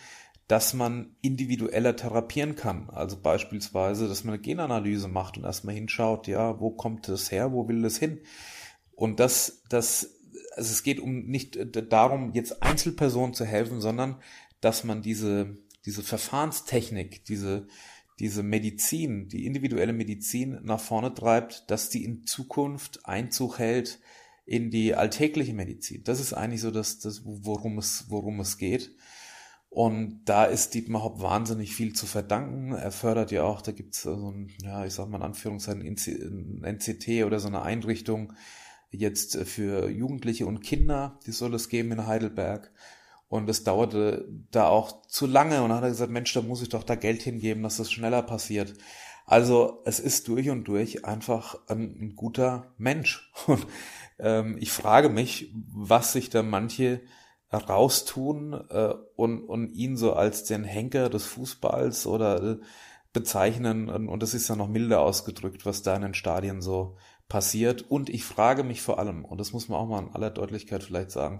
[0.48, 2.90] dass man individueller therapieren kann.
[2.90, 7.52] Also beispielsweise, dass man eine Genanalyse macht und erstmal hinschaut, ja, wo kommt das her,
[7.52, 8.20] wo will das hin?
[8.94, 10.20] Und das, das,
[10.54, 11.58] also es geht um nicht
[11.90, 14.16] darum, jetzt Einzelpersonen zu helfen, sondern
[14.60, 17.66] dass man diese, diese Verfahrenstechnik, diese,
[18.18, 23.98] diese Medizin, die individuelle Medizin nach vorne treibt, dass die in Zukunft Einzug hält
[24.46, 26.04] in die alltägliche Medizin.
[26.04, 28.94] Das ist eigentlich so das, das worum es, worum es geht.
[29.74, 32.74] Und da ist Dietmar Hopp wahnsinnig viel zu verdanken.
[32.74, 36.76] Er fördert ja auch, da gibt's so ein, ja, ich sag mal in Anführungszeichen, ein
[36.76, 38.34] NCT oder so eine Einrichtung
[38.92, 42.70] jetzt für Jugendliche und Kinder, die soll es geben in Heidelberg.
[43.26, 46.62] Und es dauerte da auch zu lange und dann hat er gesagt, Mensch, da muss
[46.62, 48.74] ich doch da Geld hingeben, dass das schneller passiert.
[49.26, 53.32] Also es ist durch und durch einfach ein, ein guter Mensch.
[53.48, 53.66] Und
[54.20, 57.00] ähm, ich frage mich, was sich da manche
[57.52, 62.56] raustun äh, und, und ihn so als den Henker des Fußballs oder äh,
[63.12, 63.88] bezeichnen.
[63.88, 66.96] Und, und das ist ja noch milder ausgedrückt, was da in den Stadien so
[67.28, 67.82] passiert.
[67.82, 70.82] Und ich frage mich vor allem, und das muss man auch mal in aller Deutlichkeit
[70.82, 71.38] vielleicht sagen,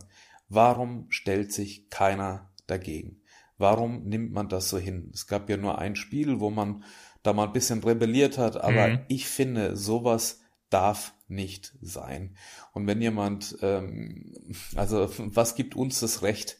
[0.48, 3.20] warum stellt sich keiner dagegen?
[3.58, 5.10] Warum nimmt man das so hin?
[5.12, 6.84] Es gab ja nur ein Spiel, wo man
[7.22, 9.00] da mal ein bisschen rebelliert hat, aber mhm.
[9.08, 10.40] ich finde, sowas
[10.74, 12.36] darf nicht sein.
[12.72, 14.34] Und wenn jemand, ähm,
[14.74, 16.58] also was gibt uns das Recht,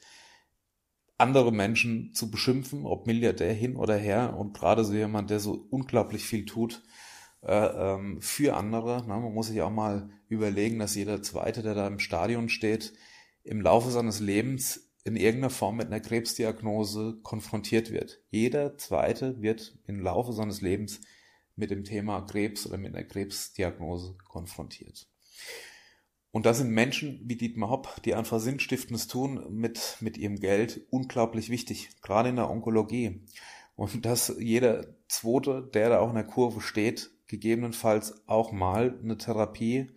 [1.19, 5.67] andere Menschen zu beschimpfen, ob Milliardär hin oder her und gerade so jemand, der so
[5.71, 6.83] unglaublich viel tut
[7.43, 9.03] äh, ähm, für andere.
[9.07, 12.95] Na, man muss sich auch mal überlegen, dass jeder Zweite, der da im Stadion steht,
[13.43, 18.23] im Laufe seines Lebens in irgendeiner Form mit einer Krebsdiagnose konfrontiert wird.
[18.31, 21.01] Jeder Zweite wird im Laufe seines Lebens
[21.57, 25.07] mit dem Thema Krebs oder mit einer Krebsdiagnose konfrontiert.
[26.31, 30.81] Und da sind Menschen wie Dietmar Hopp, die einfach Sinnstiftendes tun mit, mit ihrem Geld,
[30.91, 33.23] unglaublich wichtig, gerade in der Onkologie.
[33.77, 39.17] Und dass jeder Zweite, der da auch in der Kurve steht, gegebenenfalls auch mal eine
[39.17, 39.93] Therapie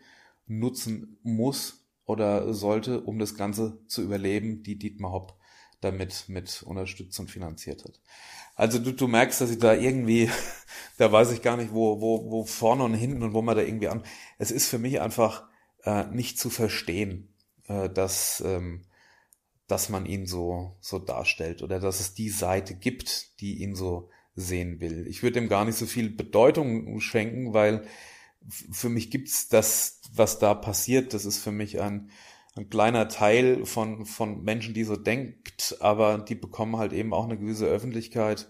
[0.46, 5.37] nutzen muss oder sollte, um das Ganze zu überleben, die Dietmar Hopp
[5.82, 8.00] damit mit unterstützt und finanziert hat.
[8.56, 10.30] Also du, du merkst, dass ich da irgendwie,
[10.98, 13.62] da weiß ich gar nicht, wo, wo, wo vorne und hinten und wo man da
[13.62, 14.04] irgendwie an.
[14.38, 15.48] Es ist für mich einfach
[15.84, 17.34] äh, nicht zu verstehen,
[17.68, 18.86] äh, dass, ähm,
[19.68, 24.10] dass man ihn so, so darstellt oder dass es die Seite gibt, die ihn so
[24.36, 25.08] sehen will.
[25.08, 27.86] Ich würde dem gar nicht so viel Bedeutung schenken, weil
[28.48, 32.12] für mich gibt's das, was da passiert, das ist für mich ein,
[32.58, 37.26] ein kleiner Teil von, von Menschen, die so denkt, aber die bekommen halt eben auch
[37.26, 38.50] eine gewisse Öffentlichkeit.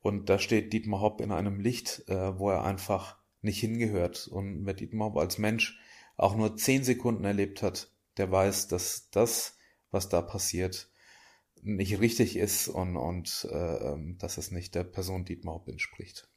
[0.00, 4.28] Und da steht Dietmar Hopp in einem Licht, äh, wo er einfach nicht hingehört.
[4.28, 5.80] Und wer Dietmar Hopp als Mensch
[6.16, 9.56] auch nur zehn Sekunden erlebt hat, der weiß, dass das,
[9.90, 10.90] was da passiert,
[11.62, 16.28] nicht richtig ist und, und äh, ähm, dass es nicht der Person Dietmar Hopp entspricht.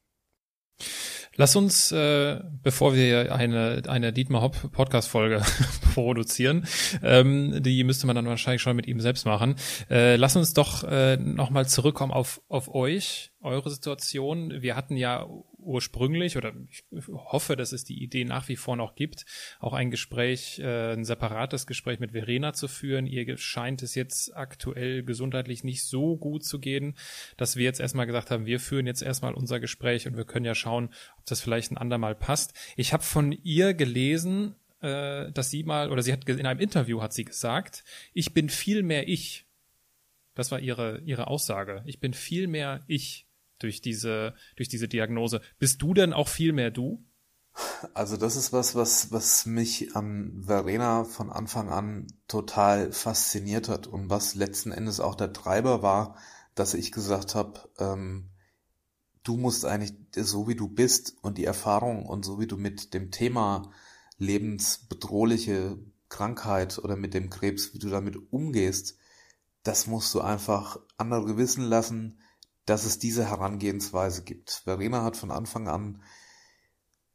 [1.37, 5.41] Lass uns, äh, bevor wir eine, eine Dietmar Hopp Podcast-Folge
[5.93, 6.67] produzieren,
[7.01, 9.55] ähm, die müsste man dann wahrscheinlich schon mit ihm selbst machen,
[9.89, 14.61] äh, lass uns doch äh, nochmal zurückkommen auf, auf euch, eure Situation.
[14.61, 15.25] Wir hatten ja
[15.61, 19.25] ursprünglich oder ich hoffe, dass es die Idee nach wie vor noch gibt,
[19.59, 23.07] auch ein Gespräch, äh, ein separates Gespräch mit Verena zu führen.
[23.07, 26.95] Ihr scheint es jetzt aktuell gesundheitlich nicht so gut zu gehen,
[27.37, 30.45] dass wir jetzt erstmal gesagt haben, wir führen jetzt erstmal unser Gespräch und wir können
[30.45, 32.53] ja schauen, ob das vielleicht ein andermal passt.
[32.75, 37.01] Ich habe von ihr gelesen, äh, dass sie mal, oder sie hat in einem Interview
[37.01, 37.83] hat sie gesagt,
[38.13, 39.45] ich bin viel mehr ich.
[40.33, 41.83] Das war ihre, ihre Aussage.
[41.85, 43.27] Ich bin viel mehr ich
[43.63, 45.41] durch diese, durch diese Diagnose.
[45.59, 47.03] Bist du denn auch viel mehr du?
[47.93, 53.87] Also das ist was, was, was mich an Verena von Anfang an total fasziniert hat
[53.87, 56.15] und was letzten Endes auch der Treiber war,
[56.55, 58.29] dass ich gesagt habe, ähm,
[59.23, 62.93] du musst eigentlich so wie du bist und die Erfahrung und so wie du mit
[62.93, 63.71] dem Thema
[64.17, 65.77] lebensbedrohliche
[66.09, 68.97] Krankheit oder mit dem Krebs, wie du damit umgehst,
[69.63, 72.19] das musst du einfach andere wissen lassen,
[72.65, 74.61] dass es diese Herangehensweise gibt.
[74.65, 76.01] Verena hat von Anfang an,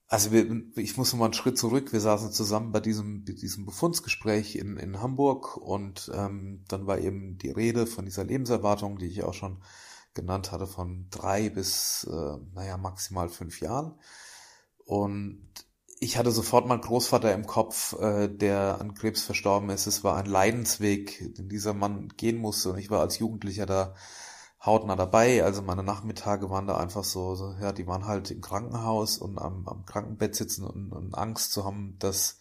[0.09, 3.67] also wir, ich muss noch mal einen Schritt zurück, wir saßen zusammen bei diesem, diesem
[3.67, 9.07] Befundsgespräch in, in Hamburg und ähm, dann war eben die Rede von dieser Lebenserwartung, die
[9.07, 9.63] ich auch schon
[10.15, 13.99] genannt hatte, von drei bis, äh, naja, maximal fünf Jahren.
[14.85, 15.49] Und
[15.99, 19.87] ich hatte sofort meinen Großvater im Kopf, äh, der an Krebs verstorben ist.
[19.87, 22.73] Es war ein Leidensweg, den dieser Mann gehen musste.
[22.73, 23.95] Und ich war als Jugendlicher da
[24.67, 25.45] hautnah dabei.
[25.45, 29.39] Also meine Nachmittage waren da einfach so, so ja, die waren halt im Krankenhaus und
[29.39, 32.39] am, am Krankenbett sitzen und, und Angst zu haben, dass,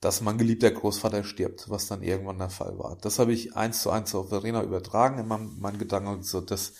[0.00, 2.96] dass mein geliebter Großvater stirbt, was dann irgendwann der Fall war.
[3.00, 6.22] Das habe ich eins zu eins auf Verena übertragen in meinem, meinen Gedanken.
[6.22, 6.74] So, das,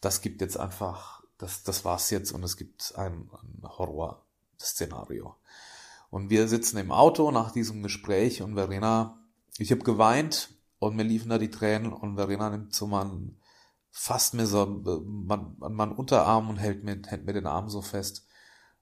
[0.00, 5.34] das gibt jetzt einfach, das, das war's jetzt und es gibt ein, ein Horror-Szenario.
[6.10, 9.18] Und wir sitzen im Auto nach diesem Gespräch und Verena,
[9.58, 13.39] ich habe geweint und mir liefen da die Tränen und Verena nimmt so meinen
[13.90, 17.82] fasst mir so man, an meinen Unterarm und hält mir, hält mir den Arm so
[17.82, 18.26] fest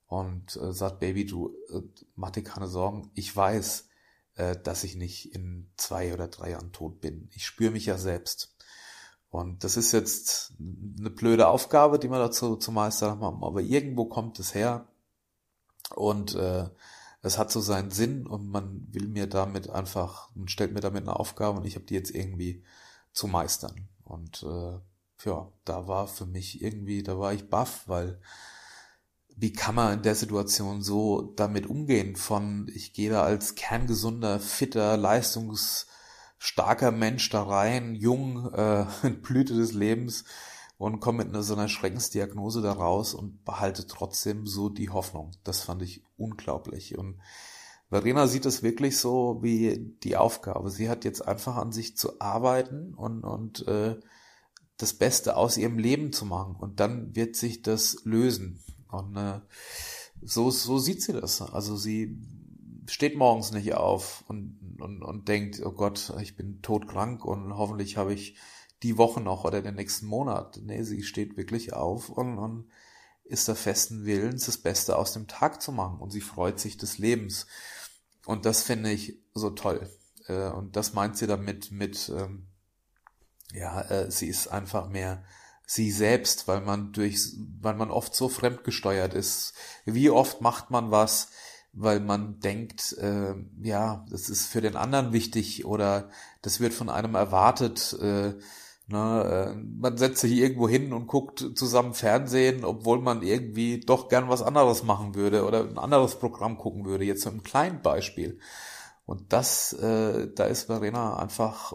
[0.07, 1.81] und äh, sagt, Baby, du äh,
[2.15, 3.11] mach dir keine Sorgen.
[3.13, 3.89] Ich weiß,
[4.35, 7.29] äh, dass ich nicht in zwei oder drei Jahren tot bin.
[7.33, 8.55] Ich spüre mich ja selbst.
[9.29, 14.05] Und das ist jetzt eine blöde Aufgabe, die wir dazu zu meistern haben, aber irgendwo
[14.05, 14.87] kommt es her
[15.95, 16.67] und äh,
[17.21, 21.03] es hat so seinen Sinn und man will mir damit einfach, man stellt mir damit
[21.03, 22.63] eine Aufgabe und ich habe die jetzt irgendwie
[23.11, 23.87] zu meistern.
[24.03, 24.79] Und äh,
[25.25, 28.19] ja, da war für mich irgendwie, da war ich baff, weil
[29.35, 34.39] wie kann man in der Situation so damit umgehen von, ich gehe da als kerngesunder,
[34.39, 40.25] fitter, leistungsstarker Mensch da rein, jung, äh, in Blüte des Lebens
[40.77, 45.31] und komme mit einer, so einer Schreckensdiagnose da raus und behalte trotzdem so die Hoffnung.
[45.45, 46.97] Das fand ich unglaublich.
[46.97, 47.21] Und
[47.89, 50.69] Verena sieht es wirklich so wie die Aufgabe.
[50.69, 53.95] Sie hat jetzt einfach an sich zu arbeiten und, und äh,
[54.79, 56.55] das Beste aus ihrem Leben zu machen.
[56.55, 58.63] Und dann wird sich das lösen.
[58.87, 59.41] Und äh,
[60.21, 61.41] so, so sieht sie das.
[61.41, 62.17] Also sie
[62.87, 67.97] steht morgens nicht auf und, und, und denkt, oh Gott, ich bin todkrank und hoffentlich
[67.97, 68.35] habe ich
[68.81, 70.59] die Woche noch oder den nächsten Monat.
[70.63, 72.69] Nee, sie steht wirklich auf und, und
[73.25, 75.99] ist der festen Willens, das Beste aus dem Tag zu machen.
[75.99, 77.47] Und sie freut sich des Lebens.
[78.25, 79.89] Und das finde ich so toll.
[80.27, 82.47] Äh, und das meint sie damit mit, ähm,
[83.53, 85.23] ja, äh, sie ist einfach mehr
[85.69, 87.19] sie selbst, weil man durch,
[87.61, 89.53] weil man oft so fremdgesteuert ist.
[89.85, 91.29] Wie oft macht man was,
[91.73, 96.09] weil man denkt, äh, ja, das ist für den anderen wichtig oder
[96.41, 97.95] das wird von einem erwartet.
[98.01, 98.33] Äh,
[98.87, 104.09] na, äh, man setzt sich irgendwo hin und guckt zusammen Fernsehen, obwohl man irgendwie doch
[104.09, 107.05] gern was anderes machen würde oder ein anderes Programm gucken würde.
[107.05, 108.39] Jetzt so ein kleinen Beispiel.
[109.05, 111.73] Und das, äh, da ist Verena einfach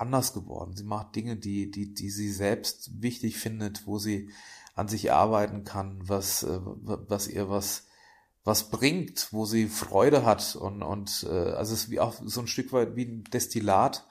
[0.00, 0.76] anders geworden.
[0.76, 4.30] Sie macht Dinge, die, die, die sie selbst wichtig findet, wo sie
[4.74, 7.86] an sich arbeiten kann, was, äh, was ihr was,
[8.44, 12.40] was bringt, wo sie Freude hat und, und äh, also es ist wie auch so
[12.40, 14.06] ein Stück weit wie ein Destillat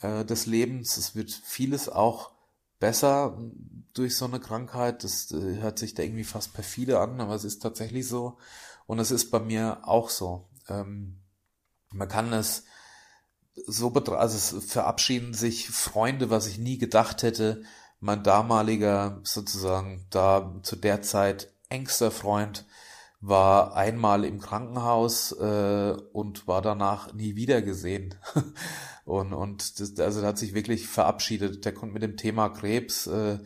[0.00, 0.96] äh, des Lebens.
[0.96, 2.32] Es wird vieles auch
[2.78, 3.38] besser
[3.92, 5.04] durch so eine Krankheit.
[5.04, 8.38] Das hört sich da irgendwie fast perfide an, aber es ist tatsächlich so.
[8.86, 10.48] Und es ist bei mir auch so.
[10.68, 11.18] Ähm,
[11.92, 12.64] man kann es
[13.54, 17.62] so betrachten, also es verabschieden sich Freunde, was ich nie gedacht hätte.
[18.00, 22.66] Mein damaliger, sozusagen, da zu der Zeit engster Freund
[23.20, 28.16] war einmal im Krankenhaus äh, und war danach nie wieder gesehen.
[29.04, 31.64] und und das, also der hat sich wirklich verabschiedet.
[31.64, 33.38] Der konnte mit dem Thema Krebs äh,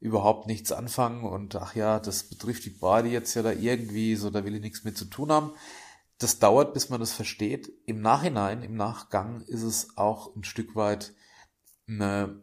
[0.00, 4.30] überhaupt nichts anfangen und ach ja, das betrifft die Body jetzt ja da irgendwie, so
[4.30, 5.52] da will ich nichts mit zu tun haben
[6.22, 7.72] das dauert, bis man das versteht.
[7.86, 11.14] Im Nachhinein, im Nachgang ist es auch ein Stück weit
[11.88, 12.42] eine,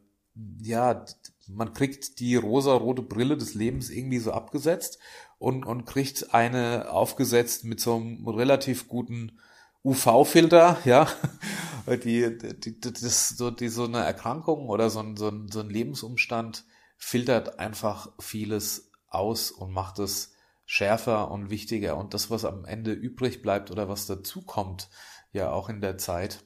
[0.62, 1.06] ja,
[1.48, 5.00] man kriegt die rosa-rote Brille des Lebens irgendwie so abgesetzt
[5.38, 9.40] und, und kriegt eine aufgesetzt mit so einem relativ guten
[9.84, 11.08] UV-Filter, ja,
[11.88, 15.70] die, die, das, so, die, so eine Erkrankung oder so ein, so ein, so ein
[15.70, 16.66] Lebensumstand
[16.98, 20.34] filtert einfach vieles aus und macht es
[20.72, 21.98] schärfer und wichtiger.
[21.98, 24.88] Und das, was am Ende übrig bleibt oder was dazukommt,
[25.34, 26.46] ja auch in der Zeit,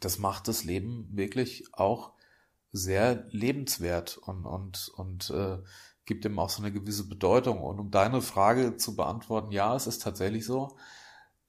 [0.00, 2.14] das macht das Leben wirklich auch
[2.72, 5.58] sehr lebenswert und, und, und äh,
[6.06, 7.60] gibt ihm auch so eine gewisse Bedeutung.
[7.60, 10.78] Und um deine Frage zu beantworten, ja, es ist tatsächlich so,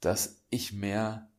[0.02, 1.30] dass ich mehr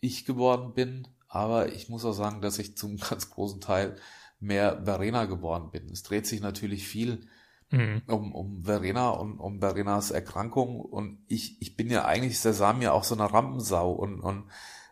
[0.00, 3.94] ich geworden bin, aber ich muss auch sagen, dass ich zum ganz großen Teil
[4.40, 5.88] mehr Verena geworden bin.
[5.88, 7.28] Es dreht sich natürlich viel
[7.70, 8.02] mhm.
[8.06, 10.80] um, um Verena und um Verenas Erkrankung.
[10.80, 14.44] Und ich, ich bin ja eigentlich, der sah mir auch so eine Rampensau und, und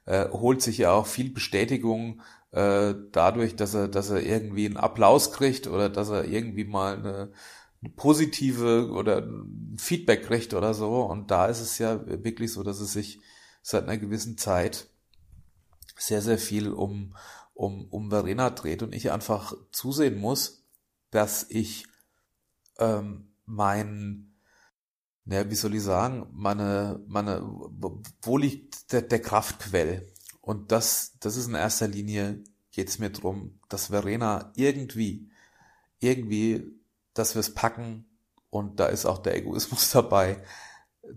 [0.05, 2.23] äh, holt sich ja auch viel Bestätigung
[2.53, 6.97] äh, dadurch, dass er, dass er irgendwie einen Applaus kriegt oder dass er irgendwie mal
[6.97, 7.33] eine,
[7.83, 9.29] eine positive oder
[9.77, 11.03] Feedback kriegt oder so.
[11.03, 13.21] Und da ist es ja wirklich so, dass es sich
[13.63, 14.87] seit einer gewissen Zeit
[15.99, 17.17] sehr, sehr viel um,
[17.55, 20.65] um, um Verena dreht und ich einfach zusehen muss,
[21.11, 21.87] dass ich
[22.79, 24.35] ähm, mein,
[25.25, 27.43] naja, wie soll ich sagen, meine, meine,
[28.23, 30.13] wo liegt der, der Kraftquell?
[30.41, 35.31] Und das, das ist in erster Linie, geht es mir drum, dass Verena irgendwie,
[35.99, 36.71] irgendwie,
[37.15, 38.07] dass wir es packen
[38.51, 40.43] und da ist auch der Egoismus dabei,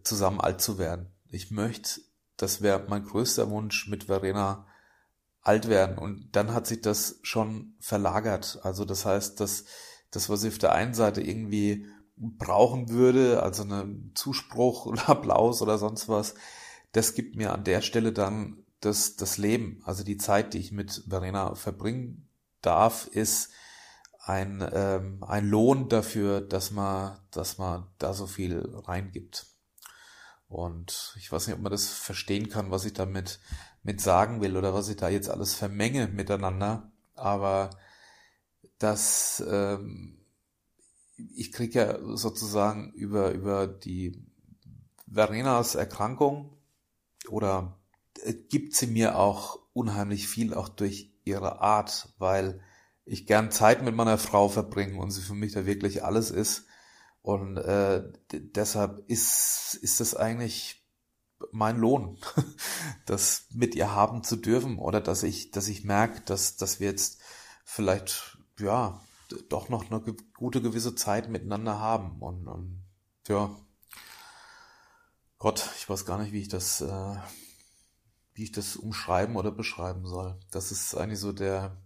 [0.04, 1.12] zusammen alt zu werden.
[1.30, 2.02] Ich möchte,
[2.38, 4.66] das wäre mein größter Wunsch mit Verena,
[5.42, 5.98] alt werden.
[5.98, 8.60] Und dann hat sich das schon verlagert.
[8.64, 9.66] Also das heißt, dass
[10.12, 15.62] das, was ich auf der einen Seite irgendwie brauchen würde, also einen Zuspruch oder Applaus
[15.62, 16.36] oder sonst was,
[16.92, 20.72] das gibt mir an der Stelle dann das, das Leben, also die Zeit, die ich
[20.72, 22.30] mit Verena verbringen
[22.62, 23.52] darf, ist
[24.22, 29.48] ein, ähm, ein Lohn dafür, dass man, dass man da so viel reingibt.
[30.48, 33.40] Und ich weiß nicht, ob man das verstehen kann, was ich damit
[33.84, 36.92] mit sagen will oder was ich da jetzt alles vermenge miteinander.
[37.16, 37.70] Aber
[38.80, 40.18] dass ähm,
[41.36, 44.26] ich kriege ja sozusagen über, über die
[45.12, 46.58] Verenas Erkrankung
[47.30, 47.78] oder
[48.24, 52.62] äh, gibt sie mir auch unheimlich viel, auch durch ihre Art, weil
[53.06, 56.66] ich gern Zeit mit meiner Frau verbringe und sie für mich da wirklich alles ist.
[57.22, 60.88] Und äh, deshalb ist, ist das eigentlich
[61.52, 62.18] mein Lohn,
[63.06, 66.88] das mit ihr haben zu dürfen oder dass ich, dass ich merke, dass, dass wir
[66.90, 67.20] jetzt
[67.64, 68.29] vielleicht
[68.60, 69.02] ja,
[69.50, 70.02] doch noch eine
[70.34, 72.22] gute gewisse Zeit miteinander haben.
[72.22, 72.84] Und, und
[73.28, 73.56] ja,
[75.38, 77.16] Gott, ich weiß gar nicht, wie ich das, äh,
[78.34, 80.40] wie ich das umschreiben oder beschreiben soll.
[80.52, 81.78] Das ist eigentlich so der,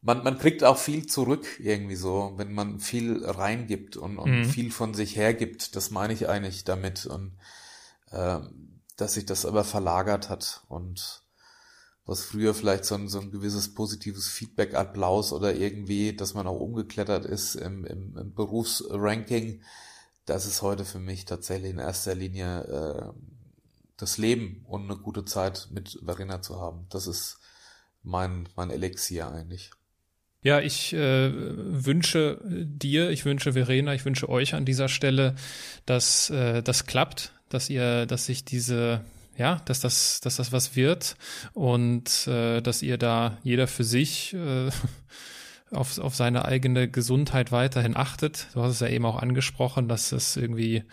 [0.00, 4.44] man, man kriegt auch viel zurück irgendwie so, wenn man viel reingibt und, und mhm.
[4.44, 5.76] viel von sich hergibt.
[5.76, 7.38] Das meine ich eigentlich damit und
[8.10, 8.40] äh,
[8.96, 11.21] dass sich das aber verlagert hat und
[12.04, 16.46] was früher vielleicht so ein, so ein gewisses positives Feedback, Applaus oder irgendwie, dass man
[16.46, 19.62] auch umgeklettert ist im, im, im Berufsranking,
[20.26, 23.12] das ist heute für mich tatsächlich in erster Linie äh,
[23.96, 26.86] das Leben und eine gute Zeit mit Verena zu haben.
[26.90, 27.38] Das ist
[28.02, 29.70] mein, mein Elixier eigentlich.
[30.42, 35.36] Ja, ich äh, wünsche dir, ich wünsche Verena, ich wünsche euch an dieser Stelle,
[35.86, 39.04] dass äh, das klappt, dass ihr, dass sich diese
[39.36, 41.16] ja, dass das, dass das was wird
[41.54, 44.70] und äh, dass ihr da jeder für sich äh,
[45.70, 48.48] auf, auf seine eigene Gesundheit weiterhin achtet.
[48.54, 50.84] Du hast es ja eben auch angesprochen, dass es irgendwie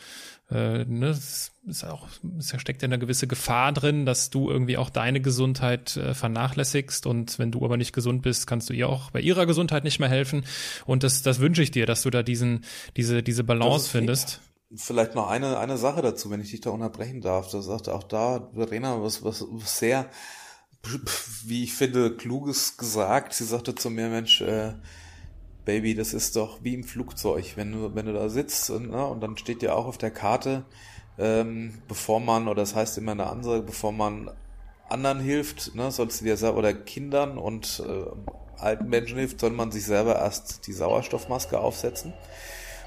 [0.51, 2.07] äh, ne, es ist auch,
[2.39, 7.05] es steckt ja eine gewisse Gefahr drin, dass du irgendwie auch deine Gesundheit äh, vernachlässigst
[7.05, 9.99] und wenn du aber nicht gesund bist, kannst du ihr auch bei ihrer Gesundheit nicht
[9.99, 10.45] mehr helfen
[10.85, 12.65] und das, das wünsche ich dir, dass du da diesen,
[12.97, 14.41] diese, diese Balance findest.
[14.75, 17.49] Vielleicht noch eine, eine Sache dazu, wenn ich dich da unterbrechen darf.
[17.49, 20.09] Da sagte auch da Verena was, was, was sehr,
[21.45, 23.33] wie ich finde, kluges gesagt.
[23.33, 24.73] Sie sagte zu mir, Mensch, äh,
[25.65, 29.05] Baby, das ist doch wie im Flugzeug, wenn du, wenn du da sitzt und, ne,
[29.05, 30.65] und dann steht ja auch auf der Karte,
[31.17, 34.31] ähm, bevor man, oder das heißt immer eine Ansage, bevor man
[34.87, 38.05] anderen hilft, ne, sollst du dir selber, oder Kindern und äh,
[38.59, 42.13] alten Menschen hilft, soll man sich selber erst die Sauerstoffmaske aufsetzen.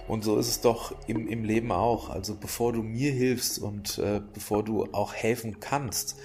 [0.09, 2.11] Und so ist es doch im, im Leben auch.
[2.11, 6.17] Also bevor du mir hilfst und äh, bevor du auch helfen kannst,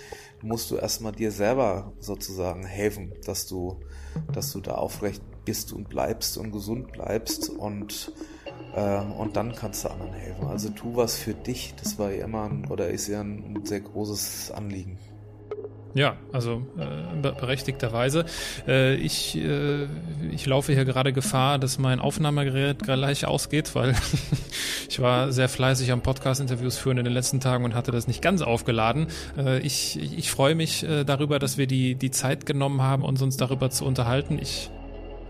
[0.42, 3.80] musst du erstmal dir selber sozusagen helfen, dass du,
[4.32, 8.12] dass du da aufrecht bist und bleibst und gesund bleibst und
[8.76, 10.46] äh, und dann kannst du anderen helfen.
[10.48, 11.74] Also tu was für dich.
[11.82, 14.98] Das war ja immer ein, oder ist ja ein sehr großes Anliegen.
[15.94, 18.26] Ja, also äh, berechtigterweise.
[18.68, 19.88] Äh, ich, äh,
[20.32, 23.96] ich laufe hier gerade Gefahr, dass mein Aufnahmegerät gleich ausgeht, weil
[24.90, 28.22] ich war sehr fleißig am Podcast-Interviews führen in den letzten Tagen und hatte das nicht
[28.22, 29.08] ganz aufgeladen.
[29.38, 33.22] Äh, ich, ich freue mich äh, darüber, dass wir die, die Zeit genommen haben, uns
[33.22, 34.38] uns darüber zu unterhalten.
[34.40, 34.70] Ich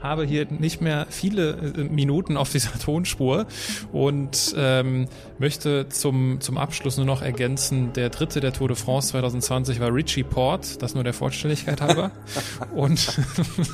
[0.02, 3.48] habe hier nicht mehr viele äh, Minuten auf dieser Tonspur
[3.92, 5.08] und ähm,
[5.40, 9.94] möchte zum, zum Abschluss nur noch ergänzen, der dritte der Tour de France 2020 war
[9.94, 12.12] Richie Port, das nur der Vollständigkeit halber.
[12.76, 13.18] und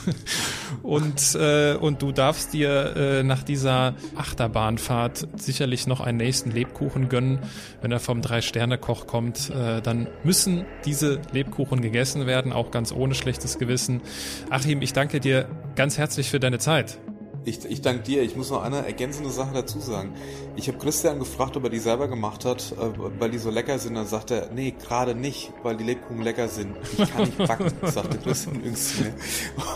[0.84, 7.10] und, äh, und du darfst dir äh, nach dieser Achterbahnfahrt sicherlich noch einen nächsten Lebkuchen
[7.10, 7.40] gönnen.
[7.82, 13.16] Wenn er vom Drei-Sterne-Koch kommt, äh, dann müssen diese Lebkuchen gegessen werden, auch ganz ohne
[13.16, 14.02] schlechtes Gewissen.
[14.50, 17.00] Achim, ich danke dir ganz herzlich herzlich für deine Zeit.
[17.44, 18.22] Ich, ich danke dir.
[18.22, 20.14] Ich muss noch eine ergänzende Sache dazu sagen.
[20.56, 23.80] Ich habe Christian gefragt, ob er die selber gemacht hat, äh, weil die so lecker
[23.80, 23.96] sind.
[23.96, 26.78] Dann sagt er, nee, gerade nicht, weil die Lebkuchen lecker sind.
[27.00, 29.14] Ich kann nicht backen, sagte Christian jüngst zu mir.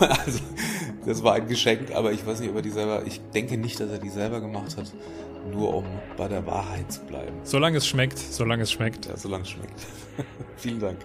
[0.00, 0.38] Also,
[1.04, 3.80] das war ein Geschenk, aber ich weiß nicht, ob er die selber, ich denke nicht,
[3.80, 4.92] dass er die selber gemacht hat.
[5.50, 5.86] Nur um
[6.16, 7.34] bei der Wahrheit zu bleiben.
[7.42, 9.06] Solange es schmeckt, solange es schmeckt.
[9.06, 9.80] Ja, solange es schmeckt.
[10.56, 10.98] Vielen Dank.